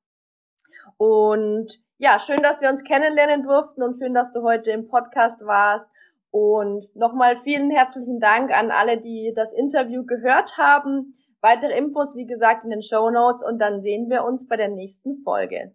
Und 0.97 1.81
ja, 1.99 2.19
schön, 2.19 2.43
dass 2.43 2.61
wir 2.61 2.69
uns 2.69 2.85
kennenlernen 2.85 3.43
durften 3.43 3.83
und 3.83 3.99
schön, 3.99 4.15
dass 4.15 4.33
du 4.33 4.43
heute 4.43 4.71
im 4.71 4.89
Podcast 4.89 5.45
warst. 5.47 5.91
Und 6.31 6.95
nochmal 6.95 7.39
vielen 7.39 7.71
herzlichen 7.71 8.21
Dank 8.21 8.51
an 8.53 8.71
alle, 8.71 8.99
die 8.99 9.33
das 9.35 9.55
Interview 9.55 10.05
gehört 10.05 10.59
haben. 10.59 11.17
Weitere 11.41 11.77
Infos, 11.77 12.15
wie 12.15 12.27
gesagt, 12.27 12.65
in 12.65 12.71
den 12.71 12.83
Show 12.83 13.11
Notes 13.11 13.43
und 13.43 13.59
dann 13.59 13.81
sehen 13.81 14.11
wir 14.11 14.25
uns 14.25 14.49
bei 14.49 14.57
der 14.57 14.69
nächsten 14.69 15.23
Folge. 15.23 15.73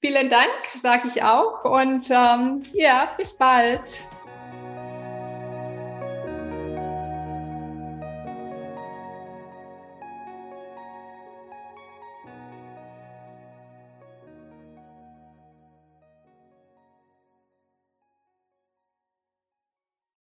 Vielen 0.00 0.28
Dank, 0.28 0.52
sage 0.74 1.08
ich 1.08 1.22
auch. 1.22 1.64
Und 1.64 2.10
ähm, 2.10 2.62
ja, 2.72 3.08
bis 3.16 3.32
bald. 3.36 4.02